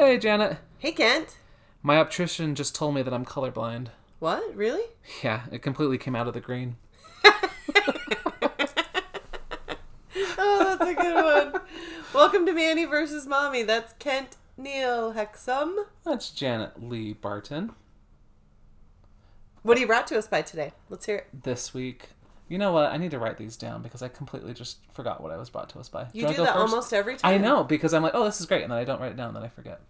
[0.00, 0.56] Hey, Janet.
[0.78, 1.36] Hey, Kent.
[1.82, 3.88] My optician just told me that I'm colorblind.
[4.18, 4.56] What?
[4.56, 4.82] Really?
[5.22, 6.76] Yeah, it completely came out of the green.
[10.42, 11.62] Oh, that's a good one.
[12.14, 13.62] Welcome to Manny versus Mommy.
[13.62, 15.84] That's Kent Neil Hexum.
[16.02, 17.72] That's Janet Lee Barton.
[19.62, 20.72] What are you brought to us by today?
[20.88, 21.42] Let's hear it.
[21.42, 22.08] This week.
[22.50, 22.90] You know what?
[22.92, 25.68] I need to write these down because I completely just forgot what I was brought
[25.70, 26.08] to us by.
[26.12, 26.56] You Do, do that first?
[26.58, 27.32] almost every time.
[27.32, 29.16] I know because I'm like, oh, this is great, and then I don't write it
[29.16, 29.80] down, and then I forget.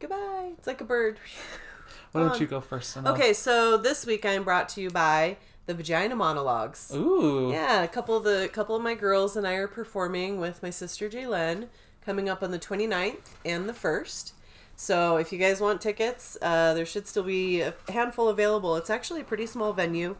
[0.00, 0.50] Goodbye.
[0.58, 1.18] It's like a bird.
[2.12, 2.96] Why don't you go first?
[2.96, 5.36] and I'll- Okay, so this week I am brought to you by
[5.66, 6.90] the Vagina Monologues.
[6.94, 7.50] Ooh.
[7.52, 10.70] Yeah, a couple of the couple of my girls and I are performing with my
[10.70, 11.68] sister Jaylen
[12.04, 14.32] coming up on the 29th and the 1st.
[14.76, 18.74] So if you guys want tickets, uh, there should still be a handful available.
[18.76, 20.16] It's actually a pretty small venue,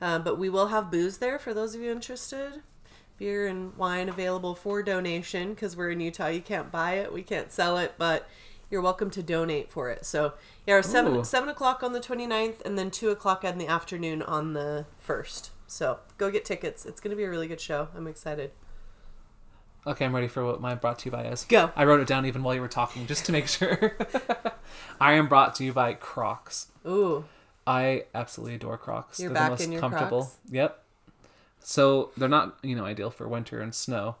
[0.00, 2.62] uh, but we will have booze there for those of you interested.
[3.16, 6.26] Beer and wine available for donation because we're in Utah.
[6.26, 8.28] You can't buy it, we can't sell it, but
[8.70, 10.04] you're welcome to donate for it.
[10.04, 10.34] So
[10.66, 11.24] yeah, seven Ooh.
[11.24, 15.50] seven o'clock on the 29th and then two o'clock in the afternoon on the first.
[15.66, 16.84] So go get tickets.
[16.84, 17.88] It's gonna be a really good show.
[17.96, 18.50] I'm excited.
[19.86, 21.44] Okay, I'm ready for what my brought to you by is.
[21.44, 21.70] Go.
[21.76, 23.96] I wrote it down even while you were talking, just to make sure.
[25.00, 26.68] I am brought to you by Crocs.
[26.86, 27.26] Ooh,
[27.66, 29.18] I absolutely adore Crocs.
[29.20, 30.22] You're they're back the most in your comfortable.
[30.22, 30.36] Crocs?
[30.50, 30.82] Yep.
[31.60, 34.16] So they're not, you know, ideal for winter and snow,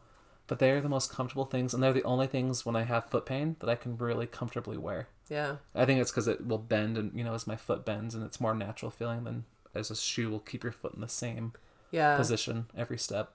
[0.46, 3.26] but they're the most comfortable things, and they're the only things when I have foot
[3.26, 5.08] pain that I can really comfortably wear.
[5.28, 5.56] yeah.
[5.74, 8.24] I think it's because it will bend, and you know, as my foot bends, and
[8.24, 11.52] it's more natural feeling than as a shoe will keep your foot in the same
[11.90, 12.16] Yeah.
[12.16, 13.32] position every step.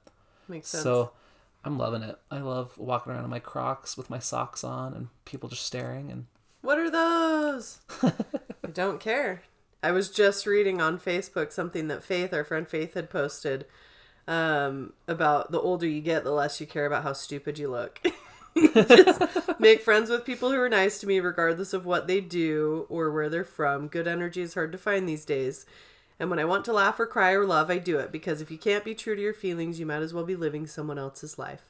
[0.47, 0.83] Makes sense.
[0.83, 1.11] So
[1.63, 2.17] I'm loving it.
[2.31, 6.09] I love walking around in my Crocs with my socks on and people just staring
[6.11, 6.25] and
[6.61, 7.79] What are those?
[8.01, 9.43] I don't care.
[9.81, 13.65] I was just reading on Facebook something that Faith, our friend Faith, had posted
[14.27, 18.01] um, about the older you get, the less you care about how stupid you look.
[18.73, 19.21] just
[19.59, 23.09] make friends with people who are nice to me, regardless of what they do or
[23.11, 23.87] where they're from.
[23.87, 25.65] Good energy is hard to find these days.
[26.19, 28.51] And when I want to laugh or cry or love, I do it because if
[28.51, 31.39] you can't be true to your feelings, you might as well be living someone else's
[31.39, 31.61] life.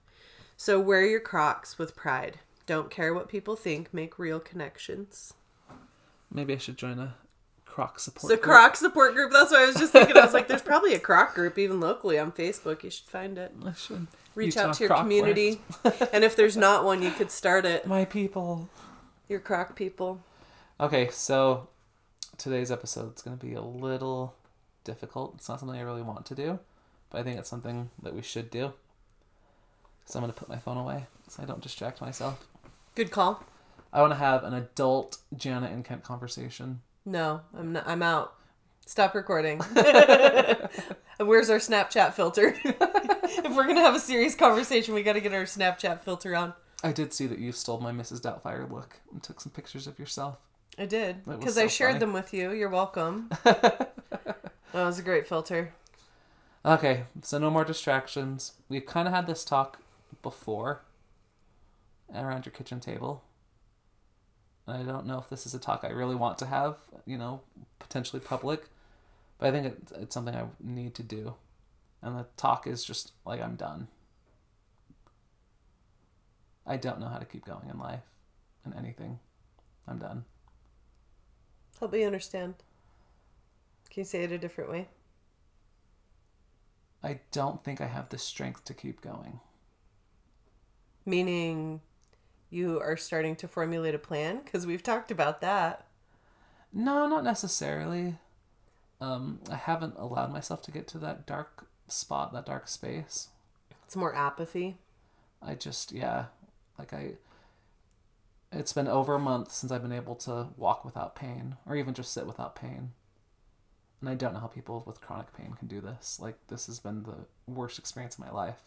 [0.57, 2.39] So wear your Crocs with pride.
[2.65, 3.93] Don't care what people think.
[3.93, 5.33] Make real connections.
[6.31, 7.15] maybe I should join a
[7.69, 8.43] Croc support The group.
[8.43, 9.31] Croc support group.
[9.31, 10.17] That's what I was just thinking.
[10.17, 12.83] I was like, there's probably a Croc group even locally on Facebook.
[12.83, 13.53] You should find it.
[13.65, 15.61] I should Reach Utah out to your Croc community.
[16.13, 17.85] and if there's not one, you could start it.
[17.85, 18.69] My people.
[19.27, 20.21] Your Croc people.
[20.79, 21.67] Okay, so
[22.37, 24.33] today's episode is going to be a little
[24.83, 25.35] difficult.
[25.35, 26.59] It's not something I really want to do,
[27.09, 28.73] but I think it's something that we should do.
[30.05, 32.47] So I'm going to put my phone away so I don't distract myself.
[32.95, 33.43] Good call.
[33.93, 36.81] I want to have an adult Janet and Kent conversation.
[37.09, 37.87] No, I'm not.
[37.87, 38.35] I'm out.
[38.85, 39.57] Stop recording.
[41.17, 42.55] Where's our Snapchat filter?
[42.63, 46.53] if we're gonna have a serious conversation, we got to get our Snapchat filter on.
[46.83, 48.21] I did see that you stole my Mrs.
[48.21, 50.37] Doubtfire look and took some pictures of yourself.
[50.77, 51.99] I did because so I shared funny.
[51.99, 52.51] them with you.
[52.51, 53.29] You're welcome.
[53.43, 53.89] that
[54.71, 55.73] was a great filter.
[56.63, 58.53] Okay, so no more distractions.
[58.69, 59.81] We've kind of had this talk
[60.21, 60.83] before
[62.13, 63.23] around your kitchen table.
[64.69, 67.41] I don't know if this is a talk I really want to have, you know,
[67.79, 68.63] potentially public,
[69.37, 71.35] but I think it, it's something I need to do.
[72.01, 73.87] And the talk is just like, I'm done.
[76.65, 78.03] I don't know how to keep going in life
[78.63, 79.19] and anything.
[79.87, 80.25] I'm done.
[81.79, 82.55] Help me understand.
[83.89, 84.87] Can you say it a different way?
[87.01, 89.39] I don't think I have the strength to keep going.
[91.05, 91.81] Meaning,
[92.49, 95.85] you are starting to formulate a plan because we've talked about that.
[96.73, 98.15] No, not necessarily.
[99.01, 103.29] Um, I haven't allowed myself to get to that dark spot, that dark space.
[103.85, 104.77] It's more apathy.
[105.41, 106.25] I just, yeah,
[106.77, 107.13] like I.
[108.51, 111.93] It's been over a month since I've been able to walk without pain, or even
[111.93, 112.91] just sit without pain.
[114.01, 116.19] And I don't know how people with chronic pain can do this.
[116.19, 118.63] Like, this has been the worst experience of my life.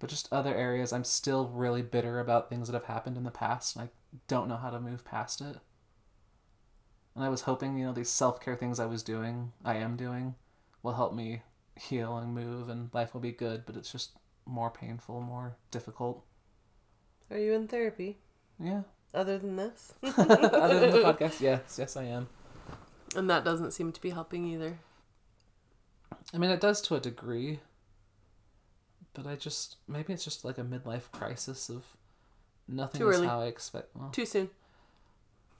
[0.00, 3.30] But just other areas, I'm still really bitter about things that have happened in the
[3.30, 3.90] past, and I
[4.26, 5.58] don't know how to move past it.
[7.14, 9.96] And I was hoping, you know, these self care things I was doing, I am
[9.96, 10.34] doing,
[10.82, 11.42] will help me
[11.76, 14.12] heal and move, and life will be good, but it's just
[14.46, 16.24] more painful, more difficult.
[17.30, 18.18] Are you in therapy?
[18.58, 18.82] Yeah.
[19.12, 19.94] Other than this?
[20.02, 22.28] Other than the podcast, yes, yes, I am.
[23.14, 24.78] And that doesn't seem to be helping either.
[26.32, 27.60] I mean, it does to a degree,
[29.22, 31.82] but I just maybe it's just like a midlife crisis of
[32.68, 33.26] nothing Too is early.
[33.26, 33.88] how I expect.
[33.94, 34.50] Well, Too soon.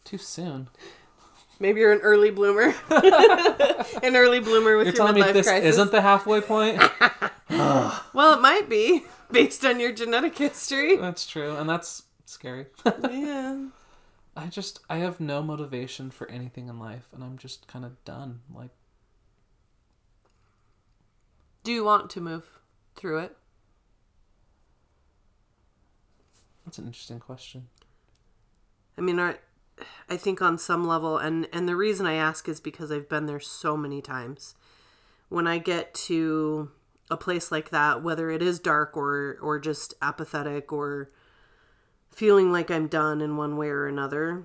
[0.05, 0.69] too soon.
[1.59, 2.75] Maybe you're an early bloomer.
[2.91, 5.75] an early bloomer with You're your telling me midlife this crisis.
[5.75, 6.83] isn't the halfway point?
[8.13, 10.97] Well, it might be based on your genetic history.
[10.97, 12.67] that's true, and that's scary.
[12.87, 13.67] yeah.
[14.37, 18.03] I just I have no motivation for anything in life, and I'm just kind of
[18.05, 18.41] done.
[18.55, 18.71] Like,
[21.65, 22.49] Do you want to move
[22.95, 23.37] through it?
[26.65, 27.69] That's an interesting question.
[28.99, 29.39] I mean, are,
[30.09, 33.27] I think on some level, and and the reason I ask is because I've been
[33.27, 34.55] there so many times.
[35.29, 36.71] When I get to
[37.11, 41.11] a place like that, whether it is dark or or just apathetic or
[42.11, 44.45] feeling like I'm done in one way or another,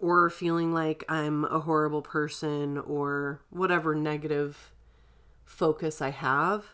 [0.00, 4.72] or feeling like I'm a horrible person or whatever negative
[5.44, 6.64] focus I have,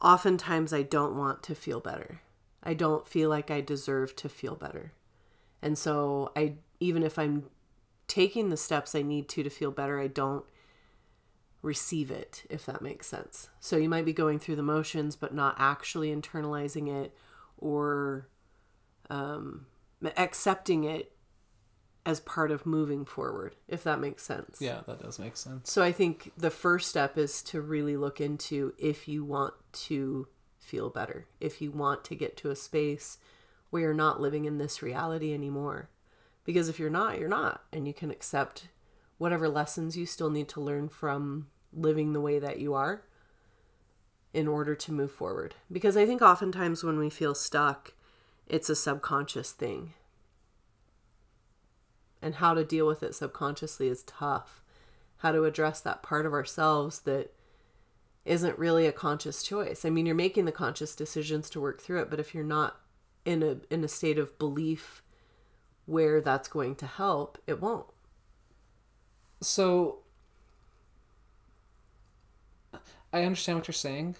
[0.00, 2.22] oftentimes I don't want to feel better.
[2.62, 4.92] I don't feel like I deserve to feel better.
[5.60, 7.44] And so I even if I'm
[8.08, 10.44] taking the steps I need to to feel better, I don't
[11.62, 13.48] receive it if that makes sense.
[13.60, 17.16] So you might be going through the motions but not actually internalizing it
[17.56, 18.28] or
[19.10, 19.66] um,
[20.16, 21.12] accepting it
[22.04, 24.58] as part of moving forward if that makes sense.
[24.60, 25.70] Yeah, that does make sense.
[25.70, 30.26] So I think the first step is to really look into if you want to
[30.62, 33.18] feel better, if you want to get to a space
[33.70, 35.88] where you're not living in this reality anymore.
[36.44, 37.62] Because if you're not, you're not.
[37.72, 38.68] And you can accept
[39.18, 43.02] whatever lessons you still need to learn from living the way that you are
[44.34, 45.54] in order to move forward.
[45.70, 47.92] Because I think oftentimes when we feel stuck,
[48.46, 49.94] it's a subconscious thing.
[52.20, 54.62] And how to deal with it subconsciously is tough.
[55.18, 57.32] How to address that part of ourselves that
[58.24, 59.84] isn't really a conscious choice.
[59.84, 62.80] I mean, you're making the conscious decisions to work through it, but if you're not
[63.24, 65.02] in a in a state of belief
[65.86, 67.86] where that's going to help, it won't.
[69.40, 69.98] So
[73.12, 74.16] I understand what you're saying,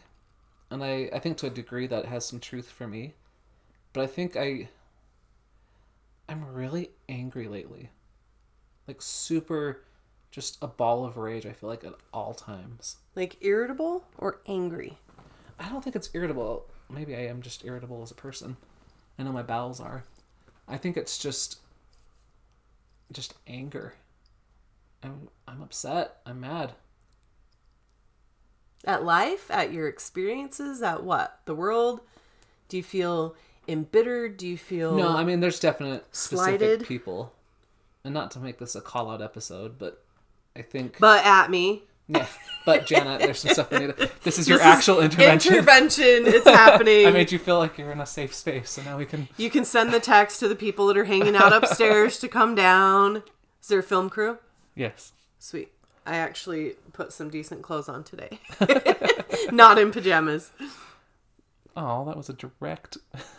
[0.70, 3.14] and I I think to a degree that has some truth for me,
[3.92, 4.68] but I think I
[6.28, 7.90] I'm really angry lately.
[8.88, 9.84] Like super
[10.32, 12.96] just a ball of rage, I feel like at all times.
[13.14, 14.98] Like irritable or angry?
[15.60, 16.66] I don't think it's irritable.
[16.90, 18.56] Maybe I am just irritable as a person.
[19.18, 20.04] I know my bowels are.
[20.66, 21.58] I think it's just
[23.12, 23.94] just anger.
[25.02, 26.16] I'm I'm upset.
[26.24, 26.72] I'm mad.
[28.84, 31.40] At life, at your experiences, at what?
[31.44, 32.00] The world?
[32.68, 33.36] Do you feel
[33.68, 34.38] embittered?
[34.38, 36.86] Do you feel No, I mean there's definite specific Slighted?
[36.86, 37.34] people.
[38.02, 40.01] And not to make this a call out episode, but
[40.56, 41.82] I think but at me?
[42.08, 42.26] yeah.
[42.64, 43.96] But Janet, there's some stuff we need.
[43.96, 45.54] To, this is your This is actual intervention.
[45.54, 46.26] Intervention.
[46.26, 47.06] It's happening.
[47.06, 49.28] I made you feel like you're in a safe space, so now we can.
[49.36, 52.54] You can send the text to the people that are hanging out upstairs to come
[52.54, 53.24] down.
[53.60, 54.38] Is there a film crew?
[54.76, 55.12] Yes.
[55.40, 55.72] Sweet.
[56.06, 58.38] I actually put some decent clothes on today.
[59.52, 60.50] Not in pajamas.
[61.74, 62.98] Oh, that was a direct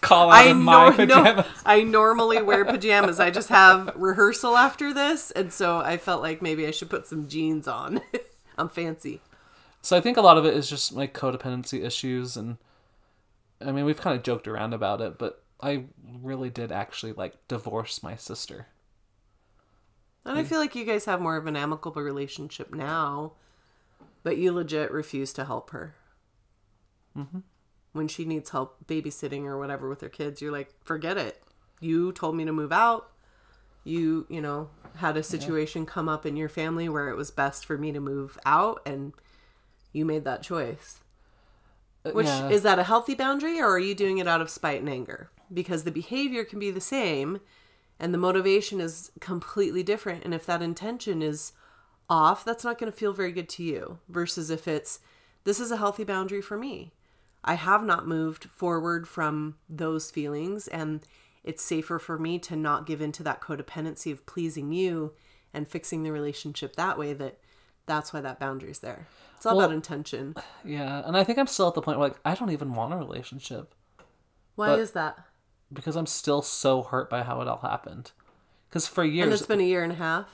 [0.00, 1.46] call out I of my nor- no, pajamas.
[1.64, 3.20] I normally wear pajamas.
[3.20, 7.06] I just have rehearsal after this, and so I felt like maybe I should put
[7.06, 8.00] some jeans on.
[8.58, 9.20] I'm fancy.
[9.82, 12.58] So I think a lot of it is just like codependency issues, and
[13.64, 15.84] I mean we've kind of joked around about it, but I
[16.20, 18.66] really did actually like divorce my sister.
[20.24, 23.32] And I feel like you guys have more of an amicable relationship now,
[24.22, 25.94] but you legit refuse to help her.
[27.16, 27.38] Mm-hmm.
[27.92, 31.42] When she needs help babysitting or whatever with her kids, you're like, forget it.
[31.80, 33.10] You told me to move out.
[33.82, 37.64] You, you know, had a situation come up in your family where it was best
[37.64, 39.14] for me to move out, and
[39.92, 41.00] you made that choice.
[42.04, 42.50] Uh, Which yeah.
[42.50, 45.30] is that a healthy boundary, or are you doing it out of spite and anger?
[45.52, 47.40] Because the behavior can be the same,
[47.98, 50.24] and the motivation is completely different.
[50.24, 51.52] And if that intention is
[52.08, 53.98] off, that's not going to feel very good to you.
[54.08, 55.00] Versus if it's,
[55.44, 56.92] this is a healthy boundary for me.
[57.44, 61.02] I have not moved forward from those feelings, and
[61.42, 65.12] it's safer for me to not give into that codependency of pleasing you
[65.54, 67.12] and fixing the relationship that way.
[67.14, 67.38] That
[67.86, 69.06] that's why that boundary's there.
[69.36, 70.34] It's all Well- about intention.
[70.64, 72.92] Yeah, and I think I'm still at the point where like I don't even want
[72.92, 73.74] a relationship
[74.54, 75.18] Why but- is that?
[75.72, 78.12] because I'm still so hurt by how it all happened.
[78.68, 80.28] Because for years, And it's been a year and a half,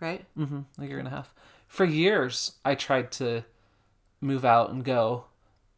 [0.00, 0.24] right?
[0.36, 1.34] hmm a year and a half,
[1.66, 3.44] for years I tried to
[4.20, 5.24] move out and go,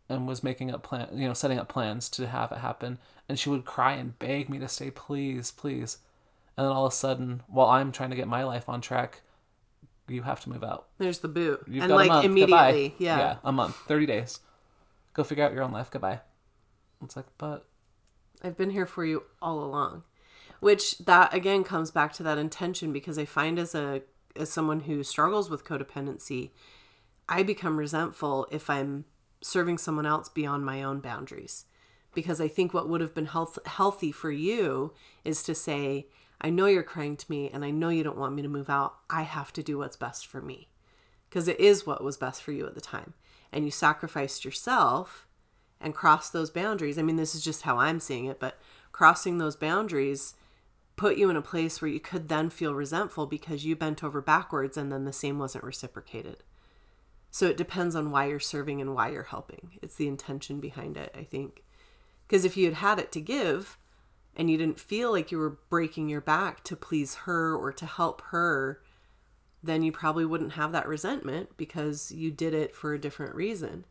[0.09, 2.99] and was making up plan, you know, setting up plans to have it happen.
[3.29, 5.99] And she would cry and beg me to stay, please, please.
[6.57, 9.23] And then all of a sudden, while I'm trying to get my life on track,
[10.09, 10.87] you have to move out.
[10.99, 11.65] There's the boot.
[11.67, 12.25] You've and got like a month.
[12.25, 12.95] immediately, Goodbye.
[12.99, 13.19] yeah.
[13.19, 14.41] yeah, a month, thirty days.
[15.13, 15.91] Go figure out your own life.
[15.91, 16.21] Goodbye.
[17.03, 17.67] It's like, but
[18.43, 20.05] I've been here for you all along.
[20.61, 24.03] Which that again comes back to that intention because I find as a
[24.35, 26.51] as someone who struggles with codependency,
[27.29, 29.05] I become resentful if I'm
[29.47, 31.65] serving someone else beyond my own boundaries.
[32.15, 34.93] Because I think what would have been health, healthy for you
[35.25, 36.07] is to say,
[36.41, 38.71] I know you're crying to me and I know you don't want me to move
[38.71, 38.97] out.
[39.09, 40.69] I have to do what's best for me.
[41.29, 43.15] Because it is what was best for you at the time.
[43.53, 45.27] And you sacrificed yourself
[45.81, 46.99] and crossed those boundaries.
[46.99, 48.59] I mean, this is just how I'm seeing it, but
[48.93, 50.35] crossing those boundaries
[50.97, 54.23] put you in a place where you could then feel resentful because you bent over
[54.23, 56.43] backwards and then the same wasn't reciprocated.
[57.37, 59.73] So it depends on why you're serving and why you're helping.
[59.83, 61.65] It's the intention behind it, I think.
[62.27, 63.77] Because if you had had it to give
[64.35, 67.85] and you didn't feel like you were breaking your back to please her or to
[67.85, 68.81] help her,
[69.63, 73.85] then you probably wouldn't have that resentment because you did it for a different reason,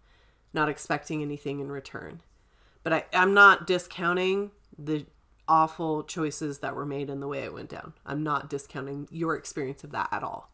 [0.51, 2.21] not expecting anything in return.
[2.81, 5.05] But I, I'm not discounting the
[5.47, 7.93] awful choices that were made and the way it went down.
[8.07, 10.49] I'm not discounting your experience of that at all.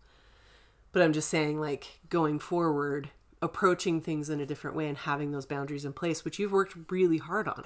[0.92, 3.10] But I'm just saying, like, going forward,
[3.42, 6.92] approaching things in a different way and having those boundaries in place, which you've worked
[6.92, 7.66] really hard on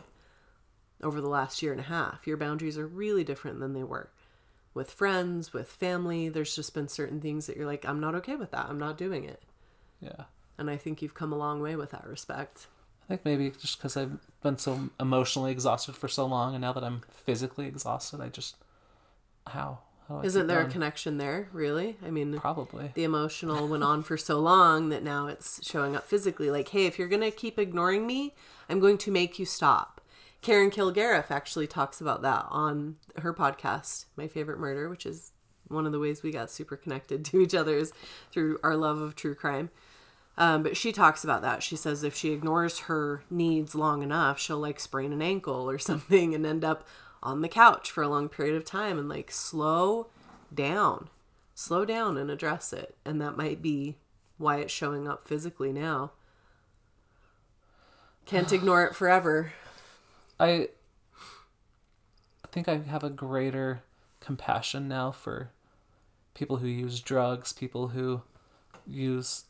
[1.01, 2.25] over the last year and a half.
[2.25, 4.11] Your boundaries are really different than they were
[4.73, 6.29] with friends, with family.
[6.29, 8.67] There's just been certain things that you're like, I'm not okay with that.
[8.69, 9.41] I'm not doing it.
[9.99, 10.25] Yeah.
[10.57, 12.67] And I think you've come a long way with that respect.
[13.05, 16.73] I think maybe just because I've been so emotionally exhausted for so long, and now
[16.73, 18.55] that I'm physically exhausted, I just
[19.45, 19.84] how how do I
[20.23, 21.97] Isn't keep there a connection there, really?
[22.05, 26.05] I mean, probably the emotional went on for so long that now it's showing up
[26.05, 26.51] physically.
[26.51, 28.35] Like, hey, if you're going to keep ignoring me,
[28.69, 30.01] I'm going to make you stop.
[30.41, 35.31] Karen Kilgariff actually talks about that on her podcast, My Favorite Murder, which is
[35.69, 37.91] one of the ways we got super connected to each other is
[38.31, 39.71] through our love of true crime.
[40.37, 41.63] Um, but she talks about that.
[41.63, 45.79] She says if she ignores her needs long enough, she'll like sprain an ankle or
[45.79, 46.85] something and end up
[47.25, 50.07] on the couch for a long period of time and like slow
[50.53, 51.09] down,
[51.55, 52.95] slow down and address it.
[53.03, 53.95] And that might be
[54.37, 56.11] why it's showing up physically now.
[58.25, 59.53] Can't ignore it forever.
[60.39, 60.69] I
[62.43, 63.81] I think I have a greater
[64.19, 65.49] compassion now for
[66.35, 68.21] people who use drugs, people who
[68.85, 69.45] use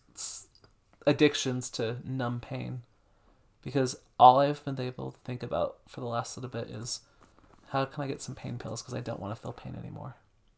[1.06, 2.82] addictions to numb pain.
[3.62, 7.02] Because all I've been able to think about for the last little bit is
[7.76, 10.16] how can I get some pain pills because I don't want to feel pain anymore.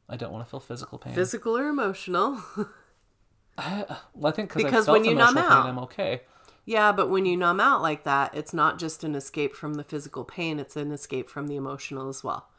[0.07, 1.13] I don't want to feel physical pain.
[1.13, 2.41] Physical or emotional.
[3.57, 5.71] I, uh, well, I think cause Because I felt when you numb emotional out- pain,
[5.71, 6.21] I'm okay.
[6.65, 9.83] Yeah, but when you numb out like that, it's not just an escape from the
[9.83, 12.49] physical pain, it's an escape from the emotional as well.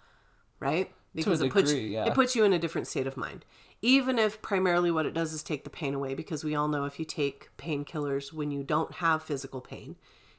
[0.58, 0.92] Right?
[1.14, 2.06] Because it puts yeah.
[2.06, 3.44] it puts you in a different state of mind.
[3.80, 6.84] Even if primarily what it does is take the pain away because we all know
[6.84, 9.96] if you take painkillers when you don't have physical pain,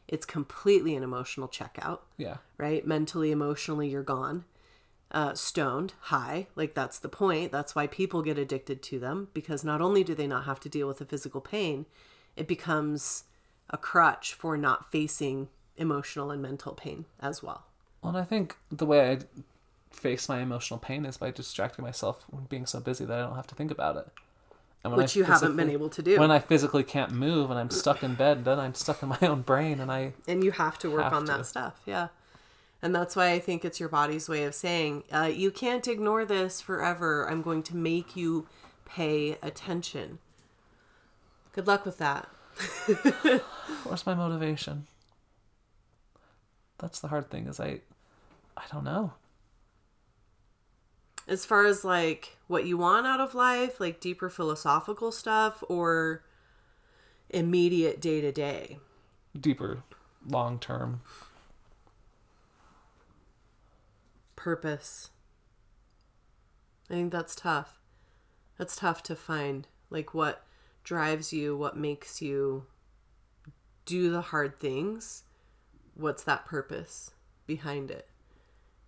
[0.10, 2.38] it's completely an emotional checkout, Yeah.
[2.58, 2.86] right?
[2.86, 4.44] Mentally, emotionally, you're gone.
[5.12, 7.52] Uh, stoned, high, like that's the point.
[7.52, 10.70] That's why people get addicted to them because not only do they not have to
[10.70, 11.86] deal with the physical pain,
[12.36, 13.24] it becomes
[13.72, 15.48] a crutch for not facing
[15.78, 17.64] emotional and mental pain as well.
[18.02, 19.20] Well, and I think the way I
[19.92, 23.36] face my emotional pain is by distracting myself when being so busy that I don't
[23.36, 24.08] have to think about it.
[24.84, 26.18] Which I you haven't been able to do.
[26.20, 29.20] When I physically can't move and I'm stuck in bed, then I'm stuck in my
[29.22, 31.34] own brain, and I and you have to work Have on to.
[31.34, 32.08] that stuff yeah
[32.82, 36.24] and that's why i think it's your body's way of saying uh, you can't ignore
[36.24, 38.48] this forever i'm going to make you
[38.86, 40.20] pay attention
[41.52, 42.30] good luck with that
[43.84, 44.88] where's my motivation?
[46.78, 47.48] That's the hard thing.
[47.48, 47.82] Is I,
[48.58, 49.14] I don't know.
[51.28, 56.24] as far as like what you want out of life like deeper philosophical stuff or
[57.30, 58.80] immediate day to day
[59.40, 59.84] Deeper,
[60.28, 61.02] long term.
[64.36, 65.10] purpose.
[66.90, 67.78] I think that's tough.
[68.58, 69.68] That's tough to find.
[69.90, 70.46] Like what
[70.84, 72.66] drives you, what makes you
[73.86, 75.24] do the hard things.
[75.94, 77.12] What's that purpose
[77.46, 78.08] behind it?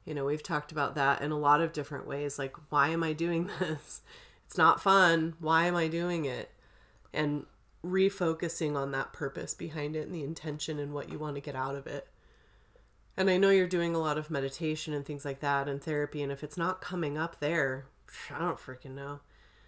[0.05, 2.39] You know, we've talked about that in a lot of different ways.
[2.39, 4.01] Like, why am I doing this?
[4.45, 5.35] It's not fun.
[5.39, 6.51] Why am I doing it?
[7.13, 7.45] And
[7.85, 11.55] refocusing on that purpose behind it and the intention and what you want to get
[11.55, 12.07] out of it.
[13.17, 16.21] And I know you're doing a lot of meditation and things like that and therapy.
[16.21, 17.85] And if it's not coming up there,
[18.33, 19.19] I don't freaking know.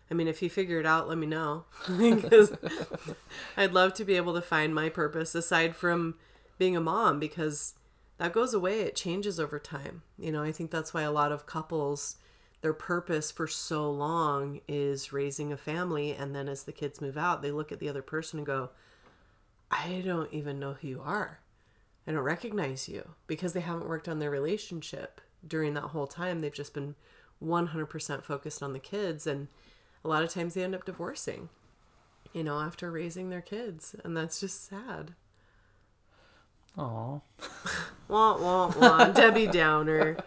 [0.10, 1.66] I mean, if you figure it out, let me know.
[1.98, 2.56] because
[3.58, 6.16] I'd love to be able to find my purpose aside from
[6.58, 7.74] being a mom because
[8.24, 8.80] that goes away.
[8.80, 10.02] It changes over time.
[10.18, 12.16] You know, I think that's why a lot of couples,
[12.62, 16.14] their purpose for so long is raising a family.
[16.14, 18.70] And then as the kids move out, they look at the other person and go,
[19.70, 21.42] I don't even know who you are.
[22.08, 26.40] I don't recognize you because they haven't worked on their relationship during that whole time.
[26.40, 26.96] They've just been
[27.44, 29.28] 100% focused on the kids.
[29.28, 29.50] And
[30.06, 31.50] a lot of times they end up divorcing,
[32.32, 33.98] you know, after raising their kids.
[34.02, 35.14] And that's just sad.
[36.78, 37.22] Oh,
[38.08, 39.06] Wah, wah, wah.
[39.06, 40.18] Debbie Downer.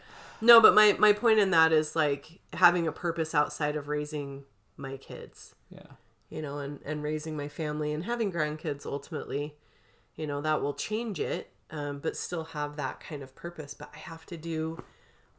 [0.40, 4.44] No, but my my point in that is like having a purpose outside of raising
[4.76, 5.54] my kids.
[5.70, 5.92] Yeah.
[6.28, 9.56] You know, and and raising my family and having grandkids ultimately,
[10.14, 13.74] you know, that will change it, um, but still have that kind of purpose.
[13.74, 14.82] But I have to do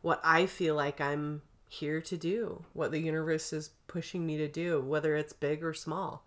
[0.02, 4.48] what I feel like I'm here to do, what the universe is pushing me to
[4.48, 6.26] do, whether it's big or small.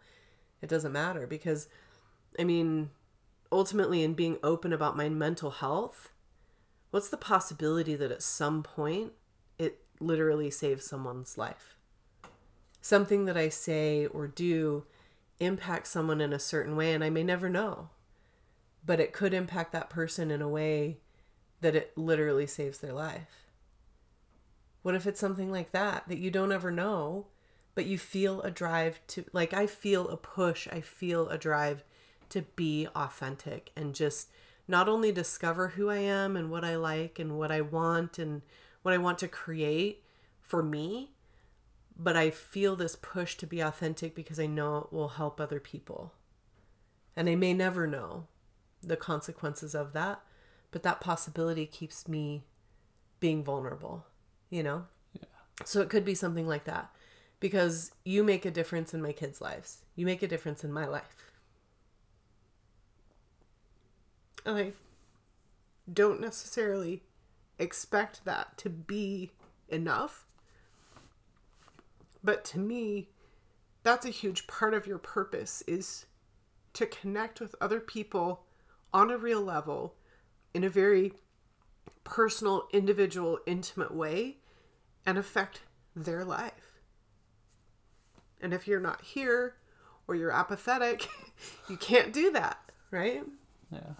[0.60, 1.68] It doesn't matter because,
[2.38, 2.90] I mean,
[3.52, 6.10] ultimately, in being open about my mental health,
[6.90, 9.12] what's the possibility that at some point
[9.58, 11.76] it literally saves someone's life?
[12.80, 14.84] Something that I say or do
[15.38, 17.90] impacts someone in a certain way, and I may never know,
[18.84, 20.98] but it could impact that person in a way
[21.60, 23.46] that it literally saves their life.
[24.82, 27.26] What if it's something like that that you don't ever know,
[27.74, 31.84] but you feel a drive to, like, I feel a push, I feel a drive
[32.30, 34.30] to be authentic and just
[34.66, 38.42] not only discover who I am and what I like and what I want and
[38.82, 40.04] what I want to create
[40.40, 41.10] for me,
[41.96, 45.60] but I feel this push to be authentic because I know it will help other
[45.60, 46.14] people.
[47.16, 48.26] And I may never know
[48.82, 50.20] the consequences of that,
[50.70, 52.44] but that possibility keeps me
[53.18, 54.06] being vulnerable,
[54.48, 54.86] you know?
[55.12, 55.24] Yeah.
[55.64, 56.90] So it could be something like that
[57.40, 59.82] because you make a difference in my kids' lives.
[59.96, 61.29] You make a difference in my life.
[64.44, 64.72] And I
[65.92, 67.02] don't necessarily
[67.58, 69.30] expect that to be
[69.68, 70.26] enough.
[72.22, 73.08] But to me,
[73.82, 76.06] that's a huge part of your purpose is
[76.74, 78.44] to connect with other people
[78.92, 79.94] on a real level
[80.52, 81.14] in a very
[82.04, 84.36] personal, individual, intimate way
[85.06, 85.62] and affect
[85.94, 86.80] their life.
[88.40, 89.56] And if you're not here
[90.06, 91.08] or you're apathetic,
[91.68, 92.58] you can't do that,
[92.90, 93.22] right?
[93.70, 93.94] Yeah.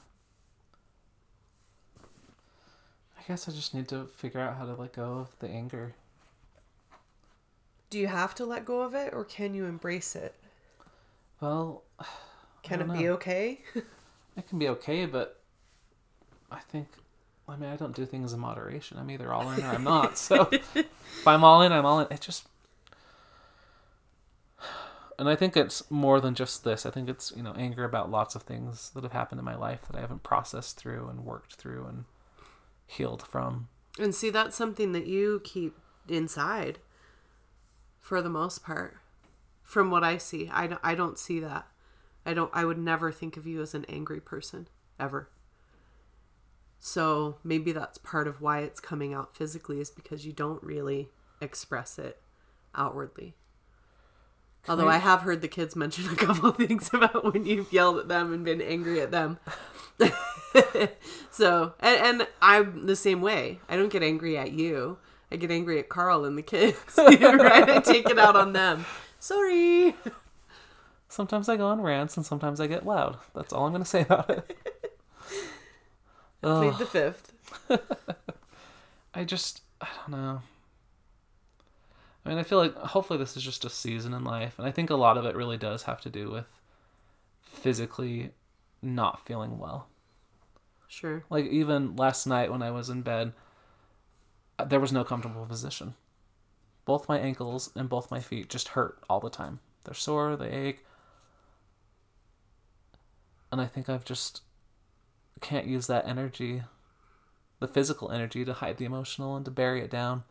[3.21, 5.95] I guess I just need to figure out how to let go of the anger.
[7.91, 10.35] Do you have to let go of it or can you embrace it?
[11.41, 11.83] Well,
[12.63, 13.13] Can it don't be know.
[13.15, 13.61] okay?
[14.37, 15.41] it can be okay, but
[16.53, 16.89] I think,
[17.49, 18.99] I mean, I don't do things in moderation.
[18.99, 20.19] I'm either all in or I'm not.
[20.19, 22.07] So if I'm all in, I'm all in.
[22.11, 22.47] It just.
[25.19, 26.85] And I think it's more than just this.
[26.85, 29.57] I think it's, you know, anger about lots of things that have happened in my
[29.57, 32.05] life that I haven't processed through and worked through and
[32.91, 33.69] healed from.
[33.99, 35.77] and see, that's something that you keep
[36.09, 36.79] inside
[38.01, 38.97] for the most part.
[39.63, 41.67] From what I see, I don't, I don't see that.
[42.27, 45.29] I don't, I would never think of you as an angry person, ever.
[46.79, 51.11] So maybe that's part of why it's coming out physically is because you don't really
[51.41, 52.21] express it
[52.75, 53.35] outwardly.
[54.69, 57.73] Although I- I have heard the kids mention a couple of things about when you've
[57.73, 59.39] yelled at them and been angry at them.
[61.31, 63.61] so, and, and I'm the same way.
[63.69, 64.99] I don't get angry at you.
[65.33, 66.79] I get angry at Carl and the kids.
[66.99, 67.71] right?
[67.71, 68.85] I take it out on them.
[69.19, 69.95] Sorry.
[71.09, 73.19] Sometimes I go on rants and sometimes I get loud.
[73.35, 74.57] That's all I'm going to say about it.
[76.43, 77.33] Plead the fifth.
[79.15, 80.43] I just, I don't know.
[82.25, 84.59] I mean, I feel like hopefully this is just a season in life.
[84.59, 86.47] And I think a lot of it really does have to do with
[87.43, 88.31] physically
[88.83, 89.89] not feeling well.
[90.91, 91.23] Sure.
[91.31, 93.33] Like, even last night when I was in bed,
[94.59, 95.95] uh, there was no comfortable position.
[96.85, 99.61] Both my ankles and both my feet just hurt all the time.
[99.85, 100.85] They're sore, they ache.
[103.53, 104.43] And I think I've just
[105.41, 106.63] can't use that energy,
[107.61, 110.25] the physical energy, to hide the emotional and to bury it down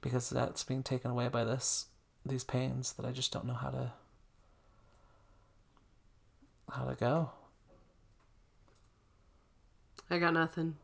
[0.00, 1.86] because that's being taken away by this
[2.24, 3.92] these pains that I just don't know how to
[6.70, 7.30] how to go.
[10.10, 10.76] I got nothing.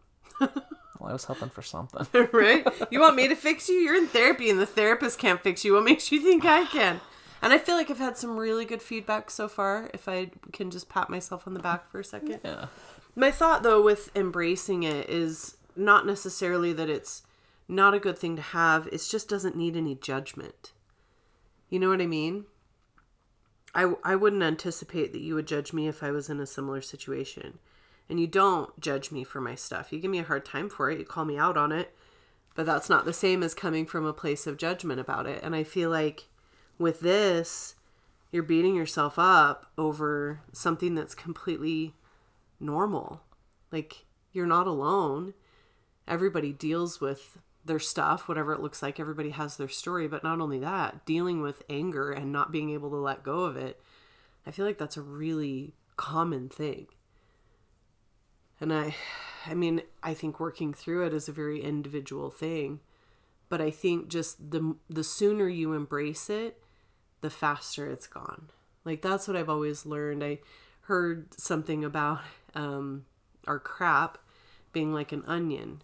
[1.04, 2.06] Well, I was hoping for something.
[2.32, 2.66] right?
[2.90, 3.76] You want me to fix you?
[3.76, 5.74] You're in therapy and the therapist can't fix you.
[5.74, 7.00] What makes you think I can?
[7.42, 10.70] And I feel like I've had some really good feedback so far, if I can
[10.70, 12.40] just pat myself on the back for a second.
[12.42, 12.66] Yeah.
[13.14, 17.22] My thought, though, with embracing it is not necessarily that it's
[17.68, 20.72] not a good thing to have, it just doesn't need any judgment.
[21.68, 22.46] You know what I mean?
[23.74, 26.80] I, I wouldn't anticipate that you would judge me if I was in a similar
[26.80, 27.58] situation.
[28.08, 29.92] And you don't judge me for my stuff.
[29.92, 31.94] You give me a hard time for it, you call me out on it,
[32.54, 35.42] but that's not the same as coming from a place of judgment about it.
[35.42, 36.24] And I feel like
[36.78, 37.74] with this,
[38.30, 41.94] you're beating yourself up over something that's completely
[42.58, 43.22] normal.
[43.70, 45.34] Like, you're not alone.
[46.06, 48.98] Everybody deals with their stuff, whatever it looks like.
[48.98, 50.08] Everybody has their story.
[50.08, 53.56] But not only that, dealing with anger and not being able to let go of
[53.56, 53.80] it,
[54.46, 56.88] I feel like that's a really common thing.
[58.60, 58.94] And I
[59.46, 62.80] I mean, I think working through it is a very individual thing.
[63.48, 66.62] But I think just the the sooner you embrace it,
[67.20, 68.48] the faster it's gone.
[68.84, 70.24] Like that's what I've always learned.
[70.24, 70.38] I
[70.82, 72.20] heard something about
[72.54, 73.04] um,
[73.46, 74.18] our crap
[74.72, 75.82] being like an onion.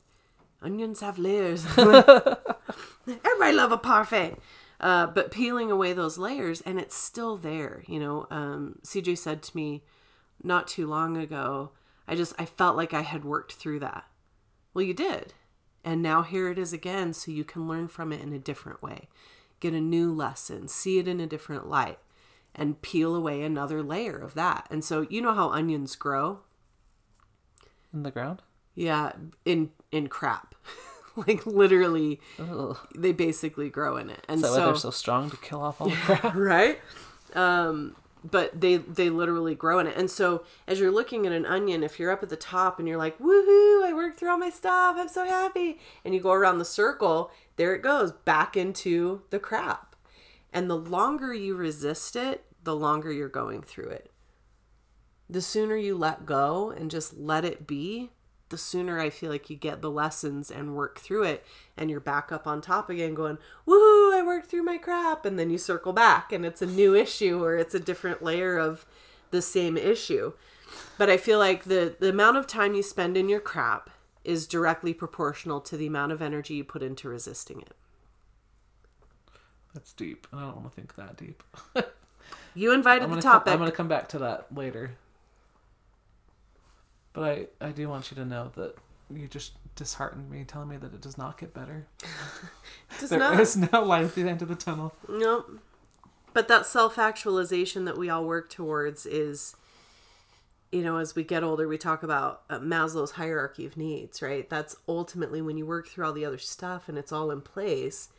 [0.62, 1.64] Onions have layers.
[1.78, 4.36] Everybody love a parfait.
[4.78, 7.82] Uh, but peeling away those layers and it's still there.
[7.86, 9.82] You know, um, CJ said to me
[10.42, 11.70] not too long ago,
[12.10, 14.04] I just, I felt like I had worked through that.
[14.74, 15.32] Well, you did.
[15.84, 18.82] And now here it is again, so you can learn from it in a different
[18.82, 19.08] way,
[19.60, 21.98] get a new lesson, see it in a different light,
[22.54, 24.66] and peel away another layer of that.
[24.70, 26.40] And so, you know how onions grow?
[27.94, 28.42] In the ground?
[28.74, 29.12] Yeah,
[29.44, 30.54] in in crap.
[31.16, 32.76] like literally Ugh.
[32.94, 34.24] they basically grow in it.
[34.28, 36.34] And why so they're so strong to kill off all the crap?
[36.34, 36.80] right?
[37.34, 37.96] Um,
[38.28, 39.96] but they they literally grow in it.
[39.96, 42.86] And so as you're looking at an onion, if you're up at the top and
[42.86, 43.84] you're like, "Woohoo!
[43.84, 44.96] I worked through all my stuff.
[44.98, 49.38] I'm so happy," and you go around the circle, there it goes back into the
[49.38, 49.96] crap.
[50.52, 54.10] And the longer you resist it, the longer you're going through it.
[55.28, 58.10] The sooner you let go and just let it be,
[58.50, 61.44] the sooner I feel like you get the lessons and work through it
[61.76, 65.24] and you're back up on top again going, woohoo, I worked through my crap.
[65.24, 68.58] And then you circle back and it's a new issue or it's a different layer
[68.58, 68.84] of
[69.30, 70.32] the same issue.
[70.98, 73.90] But I feel like the, the amount of time you spend in your crap
[74.24, 77.74] is directly proportional to the amount of energy you put into resisting it.
[79.72, 80.26] That's deep.
[80.30, 81.42] and I don't want to think that deep.
[82.54, 83.52] You invited the gonna, come, topic.
[83.52, 84.92] I'm gonna come back to that later.
[87.12, 88.76] But I, I do want you to know that
[89.12, 91.86] you just disheartened me, telling me that it does not get better.
[93.00, 93.72] Does There is not.
[93.72, 94.94] no light at the end of the tunnel.
[95.08, 95.60] Nope.
[96.32, 99.56] But that self actualization that we all work towards is,
[100.70, 104.48] you know, as we get older, we talk about uh, Maslow's hierarchy of needs, right?
[104.48, 108.10] That's ultimately when you work through all the other stuff and it's all in place,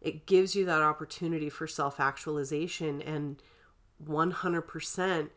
[0.00, 3.42] it gives you that opportunity for self actualization and
[4.06, 5.28] 100%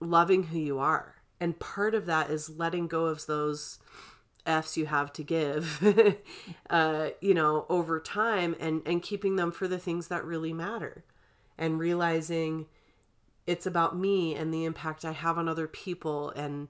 [0.00, 1.16] loving who you are.
[1.40, 3.78] And part of that is letting go of those
[4.46, 6.16] F's you have to give,
[6.70, 11.04] uh, you know, over time and, and keeping them for the things that really matter
[11.58, 12.66] and realizing
[13.46, 16.30] it's about me and the impact I have on other people.
[16.30, 16.68] And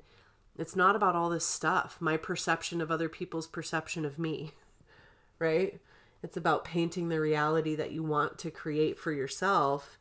[0.58, 4.52] it's not about all this stuff, my perception of other people's perception of me,
[5.38, 5.80] right?
[6.22, 9.98] It's about painting the reality that you want to create for yourself.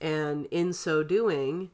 [0.00, 1.70] And in so doing,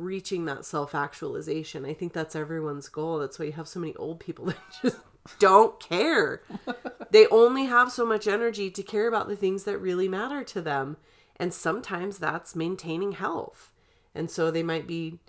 [0.00, 1.84] reaching that self actualization.
[1.84, 3.18] I think that's everyone's goal.
[3.18, 4.98] That's why you have so many old people that just
[5.38, 6.42] don't care.
[7.10, 10.60] they only have so much energy to care about the things that really matter to
[10.60, 10.96] them.
[11.36, 13.72] And sometimes that's maintaining health.
[14.14, 15.20] And so they might be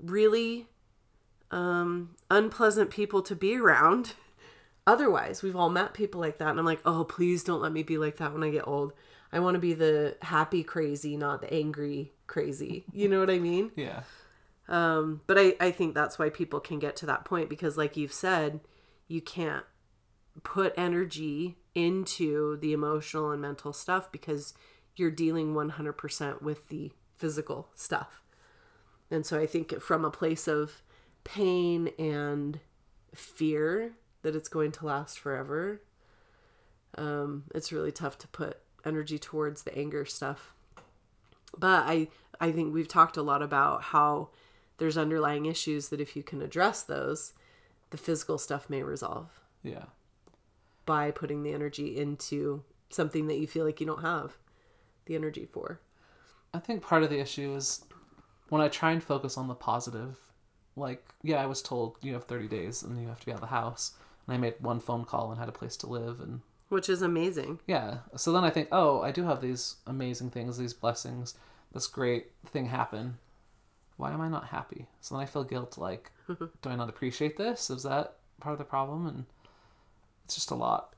[0.00, 0.68] really
[1.50, 4.14] um, unpleasant people to be around.
[4.86, 6.48] Otherwise, we've all met people like that.
[6.48, 8.92] And I'm like, oh, please don't let me be like that when I get old.
[9.32, 12.84] I want to be the happy crazy, not the angry crazy.
[12.92, 13.70] You know what I mean?
[13.76, 14.02] Yeah.
[14.68, 17.96] Um, but I, I think that's why people can get to that point because, like
[17.96, 18.60] you've said,
[19.06, 19.64] you can't
[20.44, 24.54] put energy into the emotional and mental stuff because
[24.96, 28.22] you're dealing 100% with the physical stuff.
[29.10, 30.82] And so I think from a place of
[31.24, 32.60] pain and
[33.14, 33.92] fear
[34.22, 35.82] that it's going to last forever,
[36.96, 40.54] um, it's really tough to put energy towards the anger stuff.
[41.56, 42.08] But I,
[42.40, 44.28] I think we've talked a lot about how
[44.78, 47.32] there's underlying issues that if you can address those,
[47.90, 49.84] the physical stuff may resolve Yeah.
[50.86, 54.36] by putting the energy into something that you feel like you don't have
[55.06, 55.80] the energy for.
[56.54, 57.84] I think part of the issue is
[58.48, 60.18] when I try and focus on the positive,
[60.76, 63.36] like, yeah, I was told you have 30 days and you have to be out
[63.36, 63.92] of the house.
[64.26, 66.20] And I made one phone call and had a place to live.
[66.20, 67.60] And Which is amazing.
[67.66, 71.34] yeah, so then I think, oh, I do have these amazing things, these blessings,
[71.72, 73.18] this great thing happen.
[73.96, 74.86] Why am I not happy?
[75.00, 77.70] So then I feel guilt like, do I not appreciate this?
[77.70, 79.06] Is that part of the problem?
[79.06, 79.24] And
[80.24, 80.94] it's just a lot.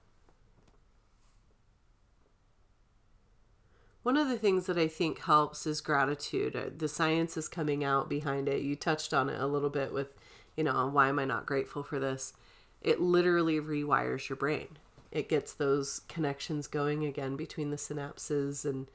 [4.03, 6.55] One of the things that I think helps is gratitude.
[6.55, 8.63] Uh, The science is coming out behind it.
[8.63, 10.15] You touched on it a little bit with,
[10.57, 12.35] you know, why am I not grateful for this?
[12.83, 14.77] It literally rewires your brain.
[15.11, 18.89] It gets those connections going again between the synapses and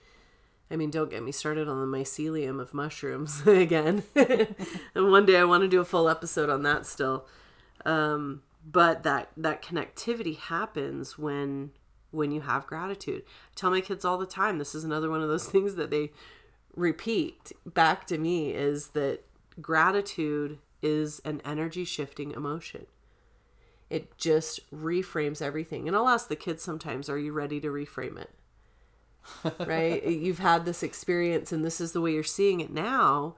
[0.71, 4.03] I mean, don't get me started on the mycelium of mushrooms again.
[4.15, 7.25] and one day I want to do a full episode on that still.
[7.85, 11.71] Um, but that that connectivity happens when
[12.11, 13.23] when you have gratitude.
[13.25, 15.91] I tell my kids all the time, this is another one of those things that
[15.91, 16.11] they
[16.75, 19.21] repeat back to me is that
[19.61, 22.85] gratitude is an energy shifting emotion.
[23.89, 25.87] It just reframes everything.
[25.87, 28.29] And I'll ask the kids sometimes, are you ready to reframe it?
[29.59, 30.03] Right?
[30.07, 33.35] You've had this experience and this is the way you're seeing it now.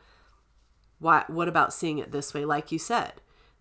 [1.00, 3.14] What what about seeing it this way like you said?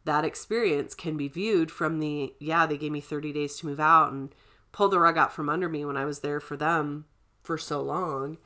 [0.05, 3.81] That experience can be viewed from the yeah, they gave me 30 days to move
[3.81, 4.35] out and
[4.73, 7.07] pull the rug out from under me when I was there for them
[7.43, 8.39] for so long.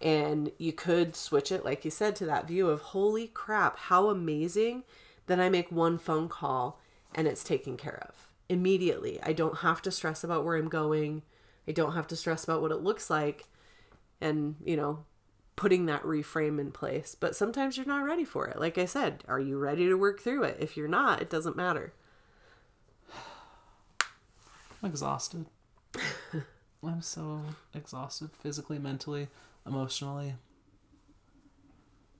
[0.00, 4.08] And you could switch it, like you said, to that view of holy crap, how
[4.08, 4.84] amazing
[5.26, 6.80] that I make one phone call
[7.14, 9.20] and it's taken care of immediately.
[9.22, 11.22] I don't have to stress about where I'm going.
[11.66, 13.44] I don't have to stress about what it looks like
[14.20, 15.04] and, you know,
[15.56, 17.16] putting that reframe in place.
[17.18, 18.58] But sometimes you're not ready for it.
[18.58, 20.58] Like I said, are you ready to work through it?
[20.60, 21.92] If you're not, it doesn't matter.
[24.82, 25.46] I'm exhausted.
[26.82, 27.40] I'm so
[27.74, 29.28] exhausted physically, mentally,
[29.66, 30.34] emotionally.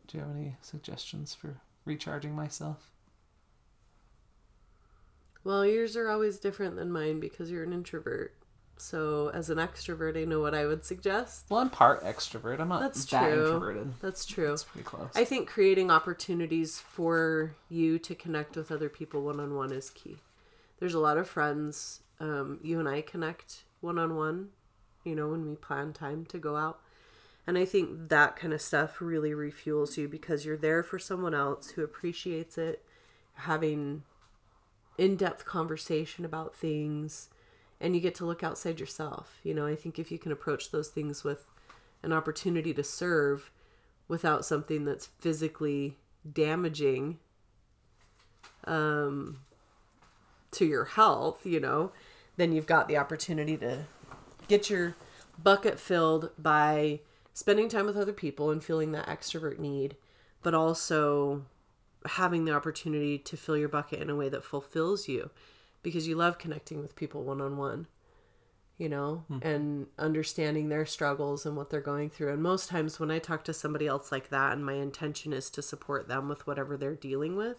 [0.06, 2.90] Do you have any suggestions for recharging myself?
[5.42, 8.34] Well, yours are always different than mine because you're an introvert.
[8.76, 11.46] So, as an extrovert, I know what I would suggest.
[11.48, 12.60] Well, I'm part extrovert.
[12.60, 13.44] I'm not That's that true.
[13.44, 13.92] introverted.
[14.00, 14.52] That's true.
[14.52, 15.10] It's pretty close.
[15.14, 19.90] I think creating opportunities for you to connect with other people one on one is
[19.90, 20.18] key.
[20.80, 22.00] There's a lot of friends.
[22.20, 24.48] Um, you and I connect one on one,
[25.04, 26.80] you know, when we plan time to go out.
[27.46, 31.34] And I think that kind of stuff really refuels you because you're there for someone
[31.34, 32.82] else who appreciates it,
[33.34, 34.02] having
[34.96, 37.28] in depth conversation about things,
[37.80, 39.38] and you get to look outside yourself.
[39.42, 41.46] You know, I think if you can approach those things with
[42.02, 43.50] an opportunity to serve
[44.08, 45.96] without something that's physically
[46.30, 47.18] damaging
[48.64, 49.40] um,
[50.52, 51.92] to your health, you know,
[52.36, 53.84] then you've got the opportunity to
[54.48, 54.94] get your
[55.42, 57.00] bucket filled by
[57.32, 59.96] spending time with other people and feeling that extrovert need,
[60.42, 61.44] but also
[62.06, 65.30] having the opportunity to fill your bucket in a way that fulfills you
[65.84, 67.86] because you love connecting with people one on one
[68.76, 69.38] you know, hmm.
[69.42, 72.32] and understanding their struggles and what they're going through.
[72.32, 75.48] And most times when I talk to somebody else like that and my intention is
[75.50, 77.56] to support them with whatever they're dealing with,